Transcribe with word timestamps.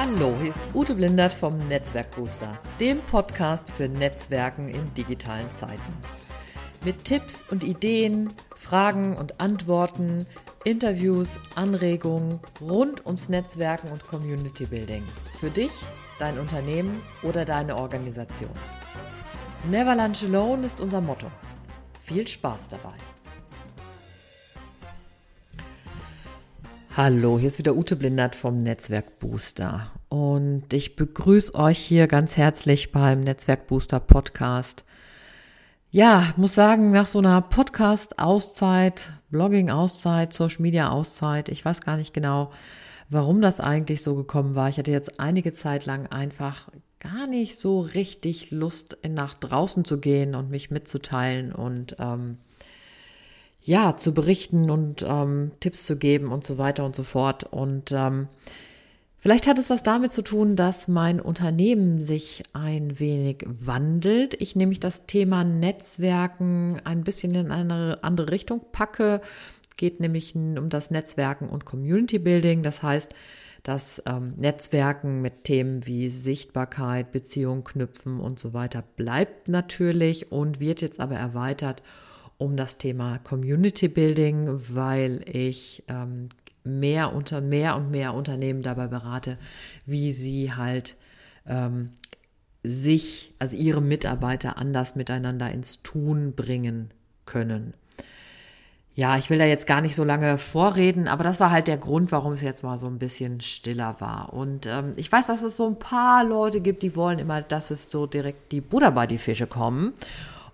Hallo, 0.00 0.32
hier 0.40 0.50
ist 0.50 0.62
Ute 0.74 0.94
Blindert 0.94 1.34
vom 1.34 1.58
Netzwerkbooster, 1.66 2.56
dem 2.78 3.00
Podcast 3.00 3.68
für 3.68 3.88
Netzwerken 3.88 4.68
in 4.68 4.94
digitalen 4.94 5.50
Zeiten. 5.50 5.92
Mit 6.84 7.04
Tipps 7.04 7.44
und 7.50 7.64
Ideen, 7.64 8.32
Fragen 8.54 9.16
und 9.16 9.40
Antworten, 9.40 10.24
Interviews, 10.62 11.30
Anregungen 11.56 12.38
rund 12.60 13.04
ums 13.06 13.28
Netzwerken 13.28 13.88
und 13.90 14.06
Community 14.06 14.66
Building. 14.66 15.02
Für 15.40 15.50
dich, 15.50 15.72
dein 16.20 16.38
Unternehmen 16.38 17.02
oder 17.24 17.44
deine 17.44 17.74
Organisation. 17.74 18.52
Never 19.68 19.96
Lunch 19.96 20.22
Alone 20.22 20.64
ist 20.64 20.80
unser 20.80 21.00
Motto. 21.00 21.26
Viel 22.04 22.28
Spaß 22.28 22.68
dabei. 22.68 22.94
Hallo, 27.00 27.38
hier 27.38 27.46
ist 27.46 27.60
wieder 27.60 27.76
Ute 27.76 27.94
Blindert 27.94 28.34
vom 28.34 28.58
Netzwerk 28.58 29.20
Booster 29.20 29.92
und 30.08 30.72
ich 30.72 30.96
begrüße 30.96 31.54
euch 31.54 31.78
hier 31.78 32.08
ganz 32.08 32.36
herzlich 32.36 32.90
beim 32.90 33.20
Netzwerk 33.20 33.68
Booster 33.68 34.00
Podcast. 34.00 34.84
Ja, 35.92 36.34
muss 36.36 36.56
sagen, 36.56 36.90
nach 36.90 37.06
so 37.06 37.20
einer 37.20 37.40
Podcast-Auszeit, 37.40 39.12
Blogging-Auszeit, 39.30 40.32
Social-Media-Auszeit, 40.32 41.50
ich 41.50 41.64
weiß 41.64 41.82
gar 41.82 41.96
nicht 41.96 42.12
genau, 42.12 42.50
warum 43.08 43.40
das 43.40 43.60
eigentlich 43.60 44.02
so 44.02 44.16
gekommen 44.16 44.56
war. 44.56 44.68
Ich 44.68 44.78
hatte 44.78 44.90
jetzt 44.90 45.20
einige 45.20 45.52
Zeit 45.52 45.86
lang 45.86 46.08
einfach 46.08 46.68
gar 46.98 47.28
nicht 47.28 47.60
so 47.60 47.78
richtig 47.78 48.50
Lust, 48.50 48.98
nach 49.08 49.34
draußen 49.34 49.84
zu 49.84 50.00
gehen 50.00 50.34
und 50.34 50.50
mich 50.50 50.72
mitzuteilen 50.72 51.52
und 51.52 51.94
ähm, 52.00 52.38
ja, 53.68 53.98
zu 53.98 54.14
berichten 54.14 54.70
und 54.70 55.04
ähm, 55.06 55.50
Tipps 55.60 55.84
zu 55.84 55.96
geben 55.96 56.32
und 56.32 56.42
so 56.42 56.56
weiter 56.56 56.86
und 56.86 56.96
so 56.96 57.02
fort. 57.02 57.44
Und 57.44 57.92
ähm, 57.92 58.28
vielleicht 59.18 59.46
hat 59.46 59.58
es 59.58 59.68
was 59.68 59.82
damit 59.82 60.10
zu 60.10 60.22
tun, 60.22 60.56
dass 60.56 60.88
mein 60.88 61.20
Unternehmen 61.20 62.00
sich 62.00 62.44
ein 62.54 62.98
wenig 62.98 63.44
wandelt. 63.46 64.40
Ich 64.40 64.56
nämlich 64.56 64.80
das 64.80 65.04
Thema 65.04 65.44
Netzwerken 65.44 66.80
ein 66.84 67.04
bisschen 67.04 67.34
in 67.34 67.52
eine 67.52 67.98
andere 68.02 68.30
Richtung 68.30 68.62
packe. 68.72 69.20
Geht 69.76 70.00
nämlich 70.00 70.34
um 70.34 70.70
das 70.70 70.90
Netzwerken 70.90 71.50
und 71.50 71.66
Community 71.66 72.18
Building. 72.18 72.62
Das 72.62 72.82
heißt, 72.82 73.14
das 73.64 74.02
ähm, 74.06 74.32
Netzwerken 74.38 75.20
mit 75.20 75.44
Themen 75.44 75.84
wie 75.86 76.08
Sichtbarkeit, 76.08 77.12
Beziehung 77.12 77.64
knüpfen 77.64 78.18
und 78.18 78.38
so 78.38 78.54
weiter 78.54 78.82
bleibt 78.96 79.46
natürlich 79.46 80.32
und 80.32 80.58
wird 80.58 80.80
jetzt 80.80 81.00
aber 81.00 81.16
erweitert 81.16 81.82
um 82.38 82.56
das 82.56 82.78
Thema 82.78 83.18
Community 83.18 83.88
Building, 83.88 84.60
weil 84.68 85.22
ich 85.28 85.82
ähm, 85.88 86.28
mehr 86.64 87.12
unter 87.12 87.40
mehr 87.40 87.76
und 87.76 87.90
mehr 87.90 88.14
Unternehmen 88.14 88.62
dabei 88.62 88.86
berate, 88.86 89.38
wie 89.86 90.12
sie 90.12 90.52
halt 90.52 90.96
ähm, 91.46 91.90
sich, 92.62 93.34
also 93.38 93.56
ihre 93.56 93.80
Mitarbeiter 93.80 94.56
anders 94.56 94.94
miteinander 94.94 95.50
ins 95.50 95.82
Tun 95.82 96.34
bringen 96.34 96.90
können. 97.26 97.74
Ja, 98.94 99.16
ich 99.16 99.30
will 99.30 99.38
da 99.38 99.44
jetzt 99.44 99.68
gar 99.68 99.80
nicht 99.80 99.94
so 99.94 100.02
lange 100.02 100.38
vorreden, 100.38 101.06
aber 101.06 101.22
das 101.22 101.38
war 101.38 101.52
halt 101.52 101.68
der 101.68 101.76
Grund, 101.76 102.10
warum 102.10 102.32
es 102.32 102.42
jetzt 102.42 102.64
mal 102.64 102.78
so 102.78 102.88
ein 102.88 102.98
bisschen 102.98 103.40
stiller 103.40 104.00
war. 104.00 104.32
Und 104.32 104.66
ähm, 104.66 104.92
ich 104.96 105.10
weiß, 105.10 105.28
dass 105.28 105.42
es 105.42 105.56
so 105.56 105.68
ein 105.68 105.78
paar 105.78 106.24
Leute 106.24 106.60
gibt, 106.60 106.82
die 106.82 106.96
wollen 106.96 107.20
immer, 107.20 107.40
dass 107.40 107.70
es 107.70 107.88
so 107.88 108.06
direkt 108.06 108.50
die 108.50 108.60
Butter 108.60 108.90
bei 108.90 109.06
die 109.06 109.18
Fische 109.18 109.46
kommen. 109.46 109.92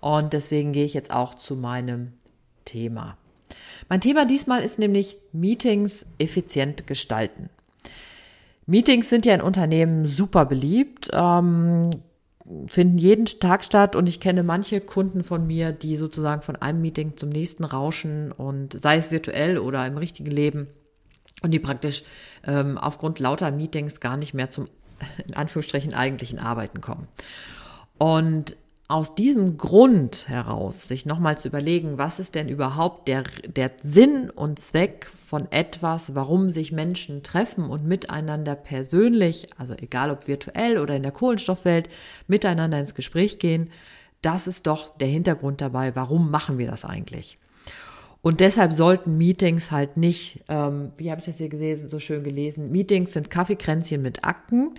Und 0.05 0.33
deswegen 0.33 0.71
gehe 0.71 0.85
ich 0.85 0.93
jetzt 0.93 1.09
auch 1.09 1.33
zu 1.33 1.55
meinem 1.55 2.13
Thema. 2.63 3.17
Mein 3.89 4.01
Thema 4.01 4.27
diesmal 4.27 4.61
ist 4.61 4.77
nämlich 4.77 5.17
Meetings 5.31 6.05
effizient 6.19 6.85
gestalten. 6.85 7.49
Meetings 8.67 9.09
sind 9.09 9.25
ja 9.25 9.33
in 9.33 9.41
Unternehmen 9.41 10.05
super 10.05 10.45
beliebt, 10.45 11.09
ähm, 11.11 11.89
finden 12.67 12.99
jeden 12.99 13.25
Tag 13.25 13.65
statt 13.65 13.95
und 13.95 14.07
ich 14.07 14.19
kenne 14.19 14.43
manche 14.43 14.79
Kunden 14.79 15.23
von 15.23 15.47
mir, 15.47 15.71
die 15.71 15.95
sozusagen 15.95 16.43
von 16.43 16.55
einem 16.55 16.81
Meeting 16.81 17.17
zum 17.17 17.29
nächsten 17.29 17.63
rauschen 17.63 18.31
und 18.31 18.79
sei 18.79 18.97
es 18.97 19.09
virtuell 19.09 19.57
oder 19.57 19.87
im 19.87 19.97
richtigen 19.97 20.29
Leben 20.29 20.67
und 21.41 21.49
die 21.49 21.59
praktisch 21.59 22.03
ähm, 22.45 22.77
aufgrund 22.77 23.17
lauter 23.17 23.49
Meetings 23.49 24.01
gar 24.01 24.17
nicht 24.17 24.35
mehr 24.35 24.51
zum 24.51 24.67
in 25.27 25.35
Anführungsstrichen 25.35 25.95
eigentlichen 25.95 26.37
Arbeiten 26.37 26.79
kommen. 26.79 27.07
Und 27.97 28.55
aus 28.87 29.15
diesem 29.15 29.57
Grund 29.57 30.27
heraus 30.27 30.87
sich 30.87 31.05
nochmal 31.05 31.37
zu 31.37 31.47
überlegen, 31.47 31.97
was 31.97 32.19
ist 32.19 32.35
denn 32.35 32.49
überhaupt 32.49 33.07
der, 33.07 33.23
der 33.45 33.71
Sinn 33.81 34.29
und 34.29 34.59
Zweck 34.59 35.07
von 35.25 35.51
etwas, 35.51 36.13
warum 36.13 36.51
sich 36.51 36.71
Menschen 36.71 37.23
treffen 37.23 37.65
und 37.65 37.83
miteinander 37.85 38.55
persönlich, 38.55 39.47
also 39.57 39.73
egal 39.73 40.11
ob 40.11 40.27
virtuell 40.27 40.77
oder 40.77 40.95
in 40.95 41.03
der 41.03 41.11
Kohlenstoffwelt, 41.11 41.89
miteinander 42.27 42.79
ins 42.79 42.93
Gespräch 42.93 43.39
gehen, 43.39 43.71
das 44.21 44.45
ist 44.45 44.67
doch 44.67 44.95
der 44.97 45.07
Hintergrund 45.07 45.61
dabei, 45.61 45.95
warum 45.95 46.29
machen 46.29 46.59
wir 46.59 46.67
das 46.67 46.85
eigentlich? 46.85 47.39
Und 48.21 48.39
deshalb 48.39 48.73
sollten 48.73 49.17
Meetings 49.17 49.69
halt 49.69 49.97
nicht, 49.97 50.43
ähm, 50.47 50.91
wie 50.97 51.11
habe 51.11 51.19
ich 51.19 51.27
das 51.27 51.37
hier 51.37 51.49
gesehen, 51.49 51.89
so 51.89 51.99
schön 51.99 52.23
gelesen, 52.23 52.71
Meetings 52.71 53.13
sind 53.13 53.29
Kaffeekränzchen 53.29 54.01
mit 54.01 54.25
Akten. 54.25 54.71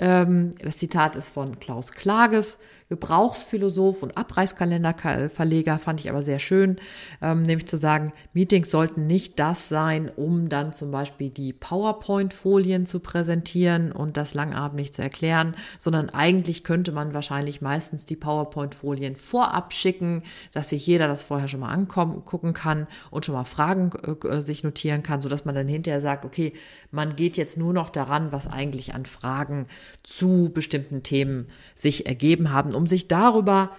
Ähm, 0.00 0.52
das 0.58 0.78
Zitat 0.78 1.14
ist 1.14 1.28
von 1.28 1.60
Klaus 1.60 1.92
Klages. 1.92 2.58
Gebrauchsphilosoph 2.90 4.02
und 4.02 4.16
Abreißkalenderverleger 4.16 5.78
fand 5.78 6.00
ich 6.00 6.10
aber 6.10 6.24
sehr 6.24 6.40
schön, 6.40 6.76
ähm, 7.22 7.42
nämlich 7.42 7.68
zu 7.68 7.76
sagen, 7.76 8.12
Meetings 8.32 8.68
sollten 8.68 9.06
nicht 9.06 9.38
das 9.38 9.68
sein, 9.68 10.10
um 10.16 10.48
dann 10.48 10.72
zum 10.72 10.90
Beispiel 10.90 11.30
die 11.30 11.52
PowerPoint-Folien 11.52 12.86
zu 12.86 12.98
präsentieren 12.98 13.92
und 13.92 14.16
das 14.16 14.34
langatmig 14.34 14.92
zu 14.92 15.02
erklären, 15.02 15.54
sondern 15.78 16.10
eigentlich 16.10 16.64
könnte 16.64 16.90
man 16.90 17.14
wahrscheinlich 17.14 17.60
meistens 17.60 18.06
die 18.06 18.16
PowerPoint-Folien 18.16 19.14
vorab 19.14 19.72
schicken, 19.72 20.24
dass 20.52 20.70
sich 20.70 20.84
jeder 20.84 21.06
das 21.06 21.22
vorher 21.22 21.46
schon 21.46 21.60
mal 21.60 21.72
angucken 21.72 22.54
kann 22.54 22.88
und 23.12 23.24
schon 23.24 23.36
mal 23.36 23.44
Fragen 23.44 23.92
äh, 24.24 24.40
sich 24.40 24.64
notieren 24.64 25.04
kann, 25.04 25.22
sodass 25.22 25.44
man 25.44 25.54
dann 25.54 25.68
hinterher 25.68 26.00
sagt, 26.00 26.24
okay, 26.24 26.54
man 26.90 27.14
geht 27.14 27.36
jetzt 27.36 27.56
nur 27.56 27.72
noch 27.72 27.90
daran, 27.90 28.32
was 28.32 28.48
eigentlich 28.48 28.94
an 28.94 29.06
Fragen 29.06 29.66
zu 30.02 30.50
bestimmten 30.52 31.02
Themen 31.02 31.48
sich 31.74 32.06
ergeben 32.06 32.52
haben 32.52 32.74
um 32.74 32.86
sich 32.86 33.08
darüber 33.08 33.70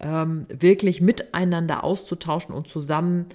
ähm, 0.00 0.46
wirklich 0.48 1.00
miteinander 1.00 1.84
auszutauschen 1.84 2.54
und 2.54 2.68
zusammen 2.68 3.26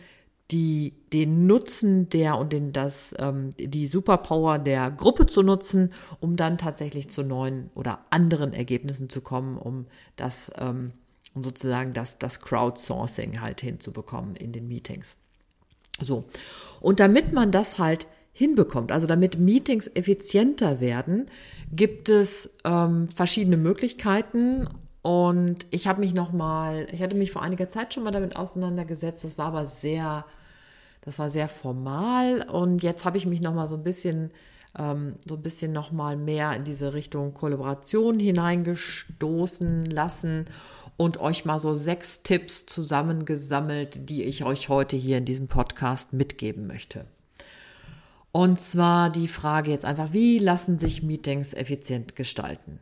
die, 0.52 0.94
den 1.12 1.46
Nutzen 1.46 2.10
der 2.10 2.38
und 2.38 2.54
den, 2.54 2.72
das, 2.72 3.14
ähm, 3.20 3.50
die 3.58 3.88
Superpower 3.88 4.60
der 4.60 4.92
Gruppe 4.92 5.26
zu 5.26 5.44
nutzen, 5.44 5.92
um 6.20 6.36
dann 6.38 6.58
tatsächlich 6.58 7.10
zu 7.10 7.24
neuen 7.24 7.70
oder 7.76 8.06
anderen 8.12 8.54
Ergebnissen 8.54 9.10
zu 9.10 9.22
kommen, 9.22 9.58
um 9.58 9.88
das, 10.16 10.52
ähm, 10.58 10.92
um 11.34 11.44
sozusagen 11.44 11.94
das, 11.94 12.18
das 12.18 12.40
Crowdsourcing 12.42 13.42
halt 13.42 13.62
hinzubekommen 13.62 14.36
in 14.36 14.54
den 14.54 14.68
Meetings. 14.68 15.18
So. 16.00 16.26
Und 16.80 17.00
damit 17.00 17.34
man 17.34 17.52
das 17.52 17.78
halt 17.78 18.08
hinbekommt, 18.38 18.92
also 18.92 19.08
damit 19.08 19.40
Meetings 19.40 19.88
effizienter 19.96 20.80
werden, 20.80 21.26
gibt 21.72 22.08
es 22.08 22.52
ähm, 22.64 23.10
verschiedene 23.10 23.58
Möglichkeiten 23.58 24.68
und 25.02 25.66
ich 25.72 25.88
habe 25.88 26.02
mich 26.02 26.14
noch 26.14 26.32
mal, 26.34 26.86
ich 26.92 27.02
hatte 27.02 27.16
mich 27.16 27.32
vor 27.32 27.42
einiger 27.42 27.68
Zeit 27.68 27.94
schon 27.94 28.04
mal 28.04 28.12
damit 28.12 28.36
auseinandergesetzt. 28.36 29.24
Das 29.24 29.40
war 29.40 29.48
aber 29.48 29.66
sehr, 29.66 30.24
das 31.02 31.18
war 31.18 31.32
sehr 31.32 31.48
formal. 31.48 32.42
Und 32.42 32.84
jetzt 32.84 33.06
habe 33.06 33.18
ich 33.18 33.26
mich 33.26 33.42
noch 33.42 33.56
mal 33.56 33.68
so 33.68 33.76
ein 33.78 33.84
bisschen, 33.84 34.32
ähm, 34.78 35.16
so 35.28 35.36
ein 35.36 35.42
bisschen 35.42 35.72
noch 35.72 35.92
mehr 35.92 36.54
in 36.56 36.64
diese 36.64 36.94
Richtung 36.94 37.34
Kollaboration 37.34 38.20
hineingestoßen 38.20 39.86
lassen 39.86 40.46
und 40.98 41.20
euch 41.20 41.46
mal 41.46 41.60
so 41.60 41.74
sechs 41.74 42.22
Tipps 42.22 42.68
zusammengesammelt, 42.68 44.10
die 44.10 44.24
ich 44.24 44.44
euch 44.44 44.70
heute 44.70 44.96
hier 44.96 45.18
in 45.18 45.26
diesem 45.26 45.48
Podcast 45.48 46.14
mitgeben 46.14 46.68
möchte. 46.68 47.06
Und 48.32 48.62
zwar 48.62 49.10
die 49.10 49.28
Frage 49.28 49.72
jetzt 49.72 49.86
einfach, 49.86 50.14
wie 50.14 50.40
lassen 50.40 50.78
sich 50.80 51.04
Meetings 51.04 51.54
effizient 51.54 52.16
gestalten? 52.16 52.80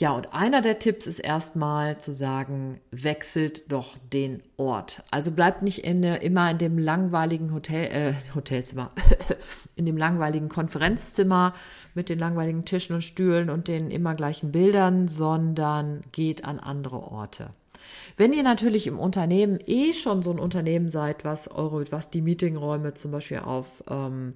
Ja, 0.00 0.12
und 0.12 0.32
einer 0.32 0.62
der 0.62 0.78
Tipps 0.78 1.06
ist 1.06 1.18
erstmal 1.18 1.98
zu 1.98 2.12
sagen, 2.12 2.80
wechselt 2.90 3.70
doch 3.70 3.98
den 4.14 4.42
Ort. 4.56 5.02
Also 5.10 5.30
bleibt 5.30 5.60
nicht 5.60 5.84
in, 5.84 6.02
immer 6.02 6.50
in 6.50 6.56
dem 6.56 6.78
langweiligen 6.78 7.52
Hotel, 7.52 7.92
äh, 7.92 8.34
Hotelzimmer, 8.34 8.92
in 9.76 9.84
dem 9.84 9.98
langweiligen 9.98 10.48
Konferenzzimmer 10.48 11.52
mit 11.94 12.08
den 12.08 12.18
langweiligen 12.18 12.64
Tischen 12.64 12.94
und 12.94 13.02
Stühlen 13.02 13.50
und 13.50 13.68
den 13.68 13.90
immer 13.90 14.14
gleichen 14.14 14.52
Bildern, 14.52 15.06
sondern 15.06 16.00
geht 16.12 16.46
an 16.46 16.60
andere 16.60 17.02
Orte. 17.02 17.50
Wenn 18.16 18.32
ihr 18.32 18.42
natürlich 18.42 18.86
im 18.86 18.98
Unternehmen 18.98 19.58
eh 19.66 19.92
schon 19.92 20.22
so 20.22 20.30
ein 20.30 20.38
Unternehmen 20.38 20.90
seid, 20.90 21.24
was 21.24 21.48
eure, 21.48 21.84
was 21.90 22.10
die 22.10 22.22
Meetingräume 22.22 22.94
zum 22.94 23.10
Beispiel 23.10 23.38
auf 23.38 23.84
ähm, 23.88 24.34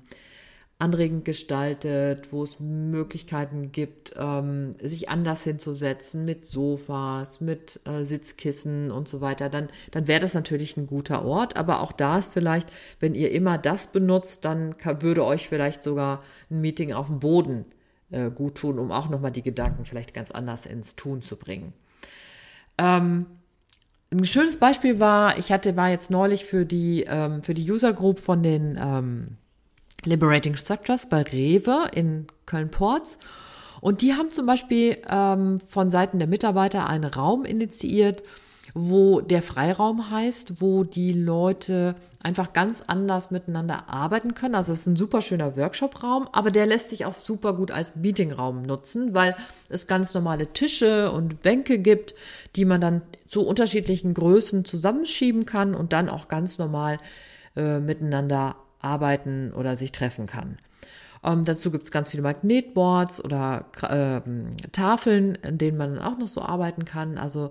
anregend 0.78 1.24
gestaltet, 1.24 2.32
wo 2.32 2.42
es 2.42 2.58
Möglichkeiten 2.58 3.70
gibt, 3.70 4.14
ähm, 4.18 4.74
sich 4.80 5.08
anders 5.08 5.44
hinzusetzen 5.44 6.24
mit 6.24 6.46
Sofas, 6.46 7.40
mit 7.40 7.80
äh, 7.86 8.04
Sitzkissen 8.04 8.90
und 8.90 9.08
so 9.08 9.20
weiter, 9.20 9.48
dann, 9.48 9.68
dann 9.92 10.08
wäre 10.08 10.20
das 10.20 10.34
natürlich 10.34 10.76
ein 10.76 10.86
guter 10.86 11.24
Ort. 11.24 11.56
Aber 11.56 11.80
auch 11.80 11.92
da 11.92 12.18
ist 12.18 12.32
vielleicht, 12.32 12.72
wenn 12.98 13.14
ihr 13.14 13.30
immer 13.30 13.56
das 13.56 13.86
benutzt, 13.86 14.44
dann 14.44 14.76
kann, 14.76 15.00
würde 15.00 15.24
euch 15.24 15.48
vielleicht 15.48 15.82
sogar 15.84 16.22
ein 16.50 16.60
Meeting 16.60 16.92
auf 16.92 17.06
dem 17.06 17.20
Boden 17.20 17.66
äh, 18.10 18.30
gut 18.30 18.56
tun, 18.56 18.78
um 18.78 18.90
auch 18.90 19.08
nochmal 19.08 19.32
die 19.32 19.42
Gedanken 19.42 19.84
vielleicht 19.84 20.12
ganz 20.12 20.32
anders 20.32 20.66
ins 20.66 20.96
Tun 20.96 21.22
zu 21.22 21.36
bringen. 21.36 21.72
Ähm, 22.78 23.26
ein 24.14 24.26
schönes 24.26 24.56
Beispiel 24.56 25.00
war, 25.00 25.38
ich 25.38 25.50
hatte, 25.50 25.76
war 25.76 25.90
jetzt 25.90 26.10
neulich 26.10 26.44
für 26.44 26.64
die, 26.64 27.04
ähm, 27.08 27.42
für 27.42 27.54
die 27.54 27.70
User 27.70 27.92
Group 27.92 28.18
von 28.18 28.42
den 28.42 28.78
ähm, 28.80 29.36
Liberating 30.04 30.56
Structures 30.56 31.08
bei 31.08 31.22
Rewe 31.22 31.88
in 31.92 32.26
Köln-Porz. 32.46 33.18
Und 33.80 34.00
die 34.00 34.14
haben 34.14 34.30
zum 34.30 34.46
Beispiel 34.46 34.98
ähm, 35.10 35.60
von 35.68 35.90
Seiten 35.90 36.18
der 36.18 36.28
Mitarbeiter 36.28 36.86
einen 36.86 37.04
Raum 37.04 37.44
initiiert, 37.44 38.22
wo 38.74 39.20
der 39.20 39.42
Freiraum 39.42 40.10
heißt, 40.10 40.60
wo 40.60 40.82
die 40.84 41.12
Leute 41.12 41.94
einfach 42.24 42.54
ganz 42.54 42.82
anders 42.86 43.30
miteinander 43.30 43.88
arbeiten 43.88 44.34
können. 44.34 44.54
Also 44.54 44.72
es 44.72 44.80
ist 44.80 44.86
ein 44.86 44.96
super 44.96 45.20
schöner 45.20 45.56
Workshop-Raum, 45.56 46.28
aber 46.32 46.50
der 46.50 46.66
lässt 46.66 46.90
sich 46.90 47.04
auch 47.04 47.12
super 47.12 47.52
gut 47.52 47.70
als 47.70 47.94
Meetingraum 47.96 48.62
nutzen, 48.62 49.14
weil 49.14 49.36
es 49.68 49.86
ganz 49.86 50.14
normale 50.14 50.48
Tische 50.48 51.12
und 51.12 51.42
Bänke 51.42 51.78
gibt, 51.78 52.14
die 52.56 52.64
man 52.64 52.80
dann 52.80 53.02
zu 53.28 53.46
unterschiedlichen 53.46 54.14
Größen 54.14 54.64
zusammenschieben 54.64 55.44
kann 55.44 55.74
und 55.74 55.92
dann 55.92 56.08
auch 56.08 56.26
ganz 56.26 56.58
normal 56.58 56.98
äh, 57.56 57.78
miteinander 57.78 58.56
arbeiten 58.80 59.52
oder 59.52 59.76
sich 59.76 59.92
treffen 59.92 60.26
kann. 60.26 60.56
Ähm, 61.22 61.44
dazu 61.44 61.70
gibt 61.70 61.84
es 61.84 61.90
ganz 61.90 62.10
viele 62.10 62.22
Magnetboards 62.22 63.24
oder 63.24 63.66
äh, 63.82 64.20
Tafeln, 64.72 65.36
in 65.36 65.58
denen 65.58 65.78
man 65.78 65.98
auch 65.98 66.18
noch 66.18 66.28
so 66.28 66.42
arbeiten 66.42 66.84
kann. 66.84 67.18
Also 67.18 67.50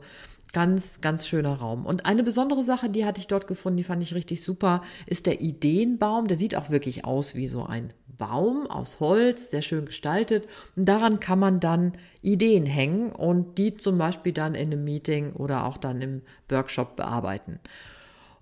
Ganz, 0.54 1.02
ganz 1.02 1.28
schöner 1.28 1.56
Raum. 1.56 1.86
Und 1.86 2.06
eine 2.06 2.24
besondere 2.24 2.64
Sache, 2.64 2.88
die 2.88 3.06
hatte 3.06 3.20
ich 3.20 3.28
dort 3.28 3.48
gefunden, 3.48 3.78
die 3.78 3.84
fand 3.84 4.04
ich 4.04 4.14
richtig 4.14 4.44
super, 4.44 4.82
ist 5.08 5.26
der 5.26 5.42
Ideenbaum. 5.42 6.28
Der 6.28 6.38
sieht 6.38 6.56
auch 6.56 6.70
wirklich 6.70 7.06
aus 7.06 7.34
wie 7.34 7.48
so 7.48 7.66
ein 7.66 7.90
Baum 8.18 8.68
aus 8.68 9.00
Holz, 9.00 9.50
sehr 9.50 9.64
schön 9.64 9.86
gestaltet. 9.86 10.48
Und 10.76 10.88
daran 10.88 11.20
kann 11.20 11.40
man 11.40 11.60
dann 11.60 11.94
Ideen 12.22 12.68
hängen 12.68 13.12
und 13.12 13.58
die 13.58 13.74
zum 13.74 13.98
Beispiel 13.98 14.32
dann 14.32 14.54
in 14.54 14.72
einem 14.72 14.84
Meeting 14.84 15.34
oder 15.34 15.66
auch 15.66 15.78
dann 15.78 16.02
im 16.02 16.22
Workshop 16.50 16.96
bearbeiten. 16.98 17.60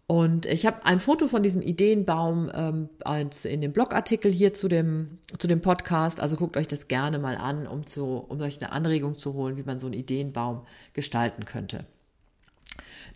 Und 0.06 0.46
ich 0.46 0.66
habe 0.66 0.86
ein 0.86 1.00
Foto 1.00 1.30
von 1.30 1.42
diesem 1.42 1.62
Ideenbaum 1.62 2.52
ähm, 2.54 2.90
als 3.06 3.46
in 3.46 3.62
dem 3.62 3.72
Blogartikel 3.72 4.30
hier 4.30 4.54
zu 4.54 4.68
dem, 4.68 5.20
zu 5.40 5.48
dem 5.48 5.62
Podcast. 5.62 6.20
Also 6.20 6.36
guckt 6.36 6.58
euch 6.58 6.68
das 6.68 6.90
gerne 6.90 7.18
mal 7.18 7.38
an, 7.38 7.66
um, 7.66 7.88
zu, 7.88 8.18
um 8.18 8.42
euch 8.42 8.62
eine 8.62 8.74
Anregung 8.74 9.18
zu 9.18 9.34
holen, 9.34 9.56
wie 9.56 9.64
man 9.64 9.80
so 9.80 9.88
einen 9.88 9.94
Ideenbaum 9.94 10.64
gestalten 10.92 11.46
könnte. 11.46 11.86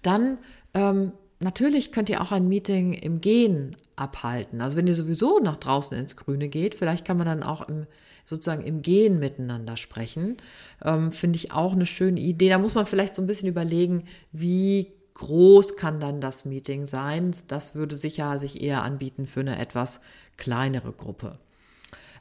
Dann 0.05 0.37
ähm, 0.73 1.13
natürlich 1.39 1.91
könnt 1.91 2.09
ihr 2.09 2.21
auch 2.21 2.31
ein 2.31 2.47
Meeting 2.47 2.93
im 2.93 3.21
Gehen 3.21 3.75
abhalten. 3.95 4.61
Also 4.61 4.77
wenn 4.77 4.87
ihr 4.87 4.95
sowieso 4.95 5.39
nach 5.39 5.57
draußen 5.57 5.97
ins 5.97 6.15
Grüne 6.15 6.49
geht, 6.49 6.75
vielleicht 6.75 7.05
kann 7.05 7.17
man 7.17 7.27
dann 7.27 7.43
auch 7.43 7.67
im, 7.67 7.87
sozusagen 8.25 8.63
im 8.63 8.81
Gehen 8.81 9.19
miteinander 9.19 9.77
sprechen. 9.77 10.37
Ähm, 10.83 11.11
Finde 11.11 11.37
ich 11.37 11.51
auch 11.51 11.73
eine 11.73 11.85
schöne 11.85 12.19
Idee. 12.19 12.49
Da 12.49 12.59
muss 12.59 12.75
man 12.75 12.85
vielleicht 12.85 13.15
so 13.15 13.21
ein 13.21 13.27
bisschen 13.27 13.49
überlegen, 13.49 14.03
wie 14.31 14.91
groß 15.15 15.77
kann 15.77 15.99
dann 15.99 16.21
das 16.21 16.45
Meeting 16.45 16.87
sein. 16.87 17.33
Das 17.47 17.73
würde 17.73 17.95
sicher 17.95 18.37
sich 18.37 18.61
eher 18.61 18.83
anbieten 18.83 19.25
für 19.25 19.39
eine 19.39 19.57
etwas 19.57 20.01
kleinere 20.37 20.91
Gruppe. 20.91 21.33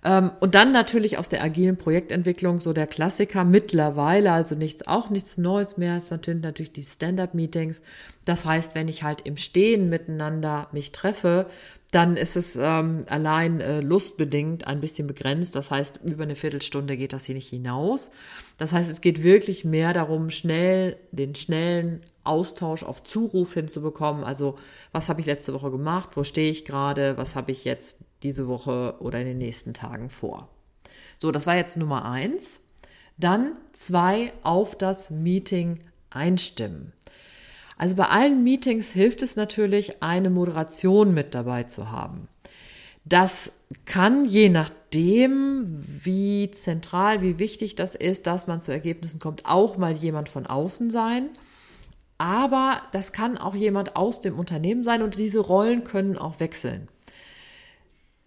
Ähm, 0.05 0.33
und 0.41 0.55
dann 0.55 0.71
natürlich 0.71 1.17
aus 1.17 1.31
der 1.31 1.43
agilen 1.43 1.79
Projektentwicklung 1.79 2.61
so 2.61 2.73
der 2.73 2.87
Klassiker 2.87 3.45
mittlerweile, 3.45 4.33
also 4.33 4.55
nichts, 4.55 4.87
auch 4.87 5.09
nichts 5.09 5.39
Neues 5.39 5.79
mehr, 5.79 5.97
ist 5.97 6.11
natürlich, 6.11 6.43
natürlich 6.43 6.73
die 6.73 6.83
Stand-up-Meetings. 6.83 7.81
Das 8.27 8.45
heißt, 8.45 8.75
wenn 8.75 8.89
ich 8.89 9.03
halt 9.03 9.23
im 9.23 9.39
Stehen 9.39 9.89
miteinander 9.89 10.69
mich 10.73 10.93
treffe, 10.93 11.47
dann 11.91 12.17
ist 12.17 12.37
es 12.37 12.57
ähm, 12.57 13.05
allein 13.09 13.61
äh, 13.61 13.81
lustbedingt 13.81 14.67
ein 14.67 14.81
bisschen 14.81 15.07
begrenzt. 15.07 15.55
Das 15.55 15.71
heißt, 15.71 16.01
über 16.05 16.25
eine 16.25 16.35
Viertelstunde 16.37 16.97
geht 16.97 17.13
das 17.13 17.25
hier 17.25 17.37
nicht 17.37 17.49
hinaus. 17.49 18.11
Das 18.59 18.73
heißt, 18.73 18.91
es 18.91 19.01
geht 19.01 19.23
wirklich 19.23 19.65
mehr 19.65 19.93
darum, 19.93 20.31
schnell 20.31 20.97
den 21.13 21.37
schnellen 21.37 22.01
Austausch 22.25 22.83
auf 22.83 23.05
Zuruf 23.05 23.55
hinzubekommen. 23.55 24.25
Also, 24.25 24.57
was 24.91 25.09
habe 25.09 25.21
ich 25.21 25.27
letzte 25.27 25.55
Woche 25.55 25.71
gemacht? 25.71 26.11
Wo 26.15 26.25
stehe 26.25 26.51
ich 26.51 26.65
gerade? 26.65 27.17
Was 27.17 27.37
habe 27.37 27.53
ich 27.53 27.65
jetzt 27.65 27.99
diese 28.23 28.47
Woche 28.49 28.97
oder 29.01 29.21
in 29.21 29.27
den 29.27 29.39
nächsten 29.39 29.75
Tagen 29.75 30.11
vor? 30.11 30.49
So, 31.19 31.31
das 31.31 31.47
war 31.47 31.57
jetzt 31.57 31.77
Nummer 31.77 32.05
eins. 32.05 32.61
Dann 33.17 33.57
zwei 33.73 34.33
auf 34.43 34.77
das 34.77 35.11
Meeting 35.11 35.81
einstimmen. 36.11 36.93
Also 37.77 37.97
bei 37.97 38.09
allen 38.09 38.45
Meetings 38.45 38.91
hilft 38.91 39.23
es 39.23 39.37
natürlich, 39.37 40.03
eine 40.03 40.31
Moderation 40.31 41.13
mit 41.13 41.35
dabei 41.35 41.65
zu 41.65 41.91
haben. 41.91 42.29
Das 43.05 43.53
kann 43.85 44.25
je 44.25 44.49
nachdem, 44.49 45.65
wie 45.67 46.51
zentral, 46.53 47.21
wie 47.21 47.39
wichtig 47.39 47.75
das 47.75 47.95
ist, 47.95 48.27
dass 48.27 48.47
man 48.47 48.61
zu 48.61 48.73
Ergebnissen 48.73 49.19
kommt, 49.19 49.45
auch 49.45 49.77
mal 49.77 49.93
jemand 49.93 50.29
von 50.29 50.47
außen 50.47 50.91
sein. 50.91 51.31
Aber 52.17 52.81
das 52.93 53.13
kann 53.13 53.37
auch 53.37 53.55
jemand 53.55 53.97
aus 53.97 54.21
dem 54.21 54.39
Unternehmen 54.39 54.85
sein 54.85 55.03
und 55.03 55.19
diese 55.19 55.41
Rollen 55.41 55.85
können 55.85 56.17
auch 56.17 56.41
wechseln. 56.41 56.89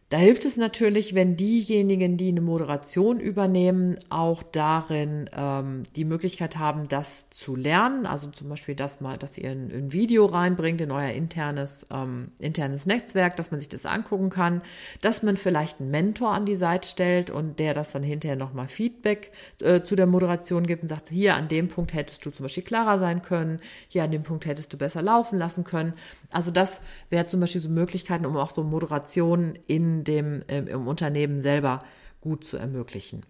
Da 0.10 0.16
hilft 0.16 0.46
es 0.46 0.56
natürlich, 0.56 1.16
wenn 1.16 1.36
diejenigen, 1.36 2.16
die 2.16 2.30
eine 2.30 2.40
Moderation 2.40 3.20
übernehmen, 3.20 3.98
auch 4.10 4.42
darin 4.42 5.30
ähm, 5.36 5.84
die 5.98 6.06
Möglichkeit 6.06 6.56
haben, 6.56 6.88
das 6.88 7.30
zu 7.30 7.58
lernen. 7.58 8.06
Also 8.06 8.30
zum 8.30 8.48
Beispiel, 8.48 8.74
dass 8.74 9.02
mal, 9.02 9.18
dass 9.18 9.38
ihr 9.38 9.50
ein, 9.50 9.70
ein 9.70 9.92
Video 9.92 10.26
reinbringt 10.26 10.80
in 10.80 10.92
euer 10.92 11.10
internes 11.10 11.86
ähm, 11.92 12.32
internes 12.40 12.86
Netzwerk, 12.86 13.36
dass 13.36 13.52
man 13.52 13.60
sich 13.60 13.68
das 13.68 13.86
angucken 13.86 14.30
kann, 14.30 14.62
dass 15.02 15.24
man 15.24 15.36
vielleicht 15.36 15.82
einen 15.82 15.92
Mentor 15.92 16.30
an 16.30 16.46
die 16.46 16.56
Seite 16.56 16.88
stellt 16.88 17.30
und 17.30 17.60
der 17.60 17.74
das 17.74 17.92
dann 17.92 18.04
hinterher 18.04 18.38
nochmal 18.38 18.70
Feedback 18.70 19.34
äh, 19.62 19.82
zu 19.82 19.98
der 19.98 20.08
Moderation 20.08 20.66
gibt 20.66 20.84
und 20.84 20.88
sagt, 20.88 21.10
hier 21.10 21.36
an 21.36 21.50
dem 21.50 21.68
Punkt 21.68 21.94
hättest 21.94 22.26
du 22.26 22.32
zum 22.32 22.46
Beispiel 22.46 22.64
klarer 22.64 22.98
sein 22.98 23.24
können, 23.24 23.60
hier 23.90 24.06
an 24.06 24.12
dem 24.12 24.24
Punkt 24.24 24.46
hättest 24.46 24.72
du 24.72 24.78
besser 24.78 25.02
laufen 25.02 25.38
lassen 25.38 25.66
können. 25.66 25.96
Also 26.32 26.52
das 26.52 26.80
wäre 27.10 27.26
zum 27.26 27.42
Beispiel 27.42 27.62
so 27.62 27.68
Möglichkeiten, 27.68 28.26
um 28.26 28.38
auch 28.38 28.52
so 28.52 28.64
Moderationen 28.64 29.60
in 29.68 29.97
dem 30.04 30.42
äh, 30.48 30.60
im 30.60 30.88
Unternehmen 30.88 31.42
selber 31.42 31.80
gut 32.22 32.44
zu 32.44 32.58
ermöglichen. 32.58 33.24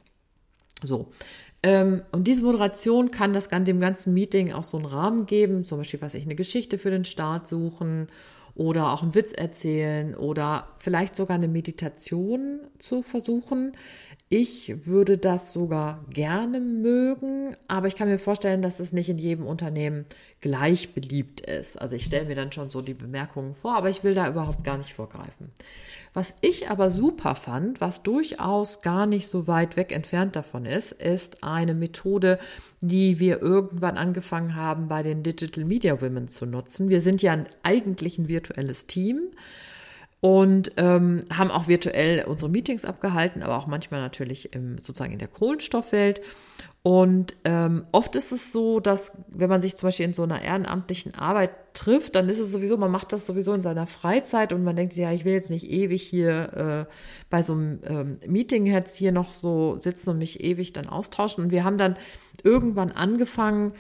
So. 0.84 1.12
Ähm, 1.64 2.04
und 2.12 2.28
diese 2.28 2.44
Moderation 2.44 3.12
kann 3.12 3.34
das 3.34 3.50
dem 3.50 3.80
ganzen 3.80 4.14
Meeting 4.14 4.54
auch 4.54 4.64
so 4.64 4.78
einen 4.78 4.86
Rahmen 4.86 5.26
geben, 5.26 5.66
zum 5.66 5.80
Beispiel, 5.80 6.02
was 6.02 6.14
ich 6.14 6.24
eine 6.24 6.36
Geschichte 6.36 6.78
für 6.78 6.92
den 6.92 7.06
Start 7.06 7.48
suchen 7.48 8.08
oder 8.54 8.92
auch 8.92 9.04
einen 9.04 9.16
Witz 9.16 9.34
erzählen 9.34 10.16
oder 10.16 10.68
vielleicht 10.78 11.16
sogar 11.16 11.36
eine 11.36 11.48
Meditation 11.48 12.60
zu 12.80 13.02
versuchen. 13.02 13.74
Ich 14.30 14.86
würde 14.86 15.18
das 15.18 15.54
sogar 15.54 16.04
gerne 16.14 16.60
mögen, 16.60 17.56
aber 17.70 17.88
ich 17.88 17.96
kann 17.96 18.10
mir 18.10 18.20
vorstellen, 18.20 18.62
dass 18.62 18.82
es 18.82 18.92
nicht 18.92 19.08
in 19.08 19.18
jedem 19.18 19.46
Unternehmen 19.46 20.06
gleich 20.42 20.94
beliebt 20.94 21.40
ist. 21.40 21.80
Also 21.80 21.96
ich 21.96 22.04
stelle 22.04 22.26
mir 22.26 22.36
dann 22.36 22.52
schon 22.52 22.70
so 22.70 22.82
die 22.82 22.94
Bemerkungen 22.94 23.54
vor, 23.54 23.78
aber 23.78 23.90
ich 23.90 24.04
will 24.04 24.14
da 24.14 24.28
überhaupt 24.28 24.66
gar 24.66 24.78
nicht 24.78 24.94
vorgreifen. 24.94 25.52
Was 26.14 26.34
ich 26.42 26.70
aber 26.70 26.92
super 26.92 27.36
fand, 27.36 27.80
was 27.80 28.04
durchaus 28.04 28.82
gar 28.82 29.06
nicht 29.06 29.30
so 29.30 29.48
weit 29.48 29.78
weg 29.78 29.94
entfernt 29.94 30.36
davon 30.36 30.66
ist, 30.66 30.92
ist 30.92 31.46
eine 31.46 31.74
Methode, 31.74 32.38
die 32.82 33.20
wir 33.20 33.42
irgendwann 33.42 33.98
angefangen 33.98 34.56
haben, 34.56 34.90
bei 34.90 35.04
den 35.04 35.24
Digital 35.24 35.64
Media 35.64 36.02
Women 36.02 36.28
zu 36.28 36.46
nutzen. 36.46 36.90
Wir 36.90 37.00
sind 37.00 37.22
ja 37.22 37.46
eigentlich 37.64 38.18
ein 38.18 38.28
virtuelles 38.28 38.88
Team 38.88 39.30
und 40.20 40.72
ähm, 40.78 41.22
haben 41.32 41.52
auch 41.52 41.68
virtuell 41.68 42.26
unsere 42.26 42.50
Meetings 42.50 42.86
abgehalten, 42.86 43.44
aber 43.44 43.58
auch 43.58 43.68
manchmal 43.68 44.02
natürlich 44.02 44.54
im, 44.54 44.78
sozusagen 44.80 45.14
in 45.14 45.20
der 45.20 45.28
Kohlenstoffwelt. 45.28 46.22
Und 46.82 47.36
ähm, 47.44 47.86
oft 47.92 48.16
ist 48.16 48.32
es 48.32 48.52
so, 48.52 48.80
dass 48.80 49.12
wenn 49.28 49.50
man 49.50 49.62
sich 49.62 49.76
zum 49.76 49.88
Beispiel 49.88 50.06
in 50.06 50.14
so 50.14 50.24
einer 50.24 50.42
ehrenamtlichen 50.42 51.14
Arbeit 51.16 51.52
trifft, 51.74 52.16
dann 52.16 52.30
ist 52.30 52.40
es 52.40 52.52
sowieso, 52.52 52.78
man 52.78 52.90
macht 52.90 53.14
das 53.14 53.28
sowieso 53.28 53.54
in 53.54 53.62
seiner 53.62 53.86
Freizeit 53.86 54.54
und 54.54 54.64
man 54.64 54.76
denkt, 54.76 54.96
ja, 54.96 55.12
ich 55.12 55.26
will 55.26 55.34
jetzt 55.34 55.50
nicht 55.50 55.70
ewig 55.70 56.02
hier 56.02 56.88
äh, 56.88 56.94
bei 57.30 57.44
so 57.44 57.54
einem 57.54 57.80
ähm, 57.84 58.20
Meeting 58.26 58.66
jetzt 58.66 58.96
hier 58.96 59.12
noch 59.12 59.34
so 59.34 59.76
sitzen 59.76 60.12
und 60.12 60.18
mich 60.18 60.44
ewig 60.44 60.74
dann 60.74 60.88
austauschen. 60.88 61.44
Und 61.44 61.52
wir 61.52 61.64
haben 61.64 61.78
dann 61.78 61.98
irgendwann 62.42 62.92
angefangen, 62.92 63.74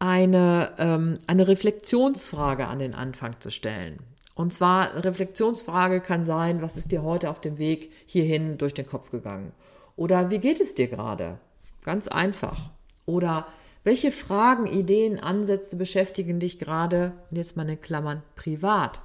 eine, 0.00 0.72
ähm, 0.78 1.18
eine 1.26 1.46
Reflexionsfrage 1.46 2.66
an 2.66 2.80
den 2.80 2.94
Anfang 2.94 3.38
zu 3.38 3.50
stellen. 3.50 3.98
Und 4.34 4.52
zwar, 4.52 5.04
Reflexionsfrage 5.04 6.00
kann 6.00 6.24
sein, 6.24 6.62
was 6.62 6.76
ist 6.76 6.92
dir 6.92 7.02
heute 7.02 7.30
auf 7.30 7.40
dem 7.40 7.58
Weg 7.58 7.92
hierhin 8.06 8.58
durch 8.58 8.74
den 8.74 8.86
Kopf 8.86 9.10
gegangen? 9.10 9.52
Oder 9.96 10.30
wie 10.30 10.38
geht 10.38 10.60
es 10.60 10.74
dir 10.74 10.88
gerade? 10.88 11.38
Ganz 11.82 12.08
einfach. 12.08 12.70
Oder 13.06 13.46
welche 13.82 14.12
Fragen, 14.12 14.66
Ideen, 14.66 15.18
Ansätze 15.18 15.76
beschäftigen 15.76 16.38
dich 16.38 16.58
gerade, 16.58 17.12
jetzt 17.30 17.56
mal 17.56 17.68
in 17.68 17.80
Klammern, 17.80 18.22
privat 18.36 19.00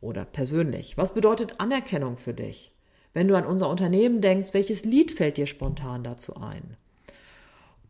oder 0.00 0.24
persönlich? 0.24 0.96
Was 0.96 1.14
bedeutet 1.14 1.60
Anerkennung 1.60 2.16
für 2.16 2.34
dich? 2.34 2.72
Wenn 3.14 3.28
du 3.28 3.36
an 3.36 3.46
unser 3.46 3.70
Unternehmen 3.70 4.20
denkst, 4.20 4.48
welches 4.52 4.84
Lied 4.84 5.12
fällt 5.12 5.38
dir 5.38 5.46
spontan 5.46 6.02
dazu 6.04 6.36
ein? 6.36 6.76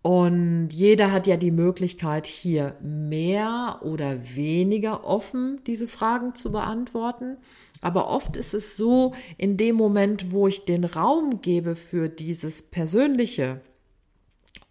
Und 0.06 0.68
jeder 0.68 1.12
hat 1.12 1.26
ja 1.26 1.38
die 1.38 1.50
Möglichkeit, 1.50 2.26
hier 2.26 2.76
mehr 2.82 3.78
oder 3.80 4.36
weniger 4.36 5.02
offen 5.02 5.62
diese 5.66 5.88
Fragen 5.88 6.34
zu 6.34 6.52
beantworten. 6.52 7.38
Aber 7.80 8.10
oft 8.10 8.36
ist 8.36 8.52
es 8.52 8.76
so, 8.76 9.14
in 9.38 9.56
dem 9.56 9.76
Moment, 9.76 10.30
wo 10.30 10.46
ich 10.46 10.66
den 10.66 10.84
Raum 10.84 11.40
gebe 11.40 11.74
für 11.74 12.10
dieses 12.10 12.60
Persönliche 12.60 13.62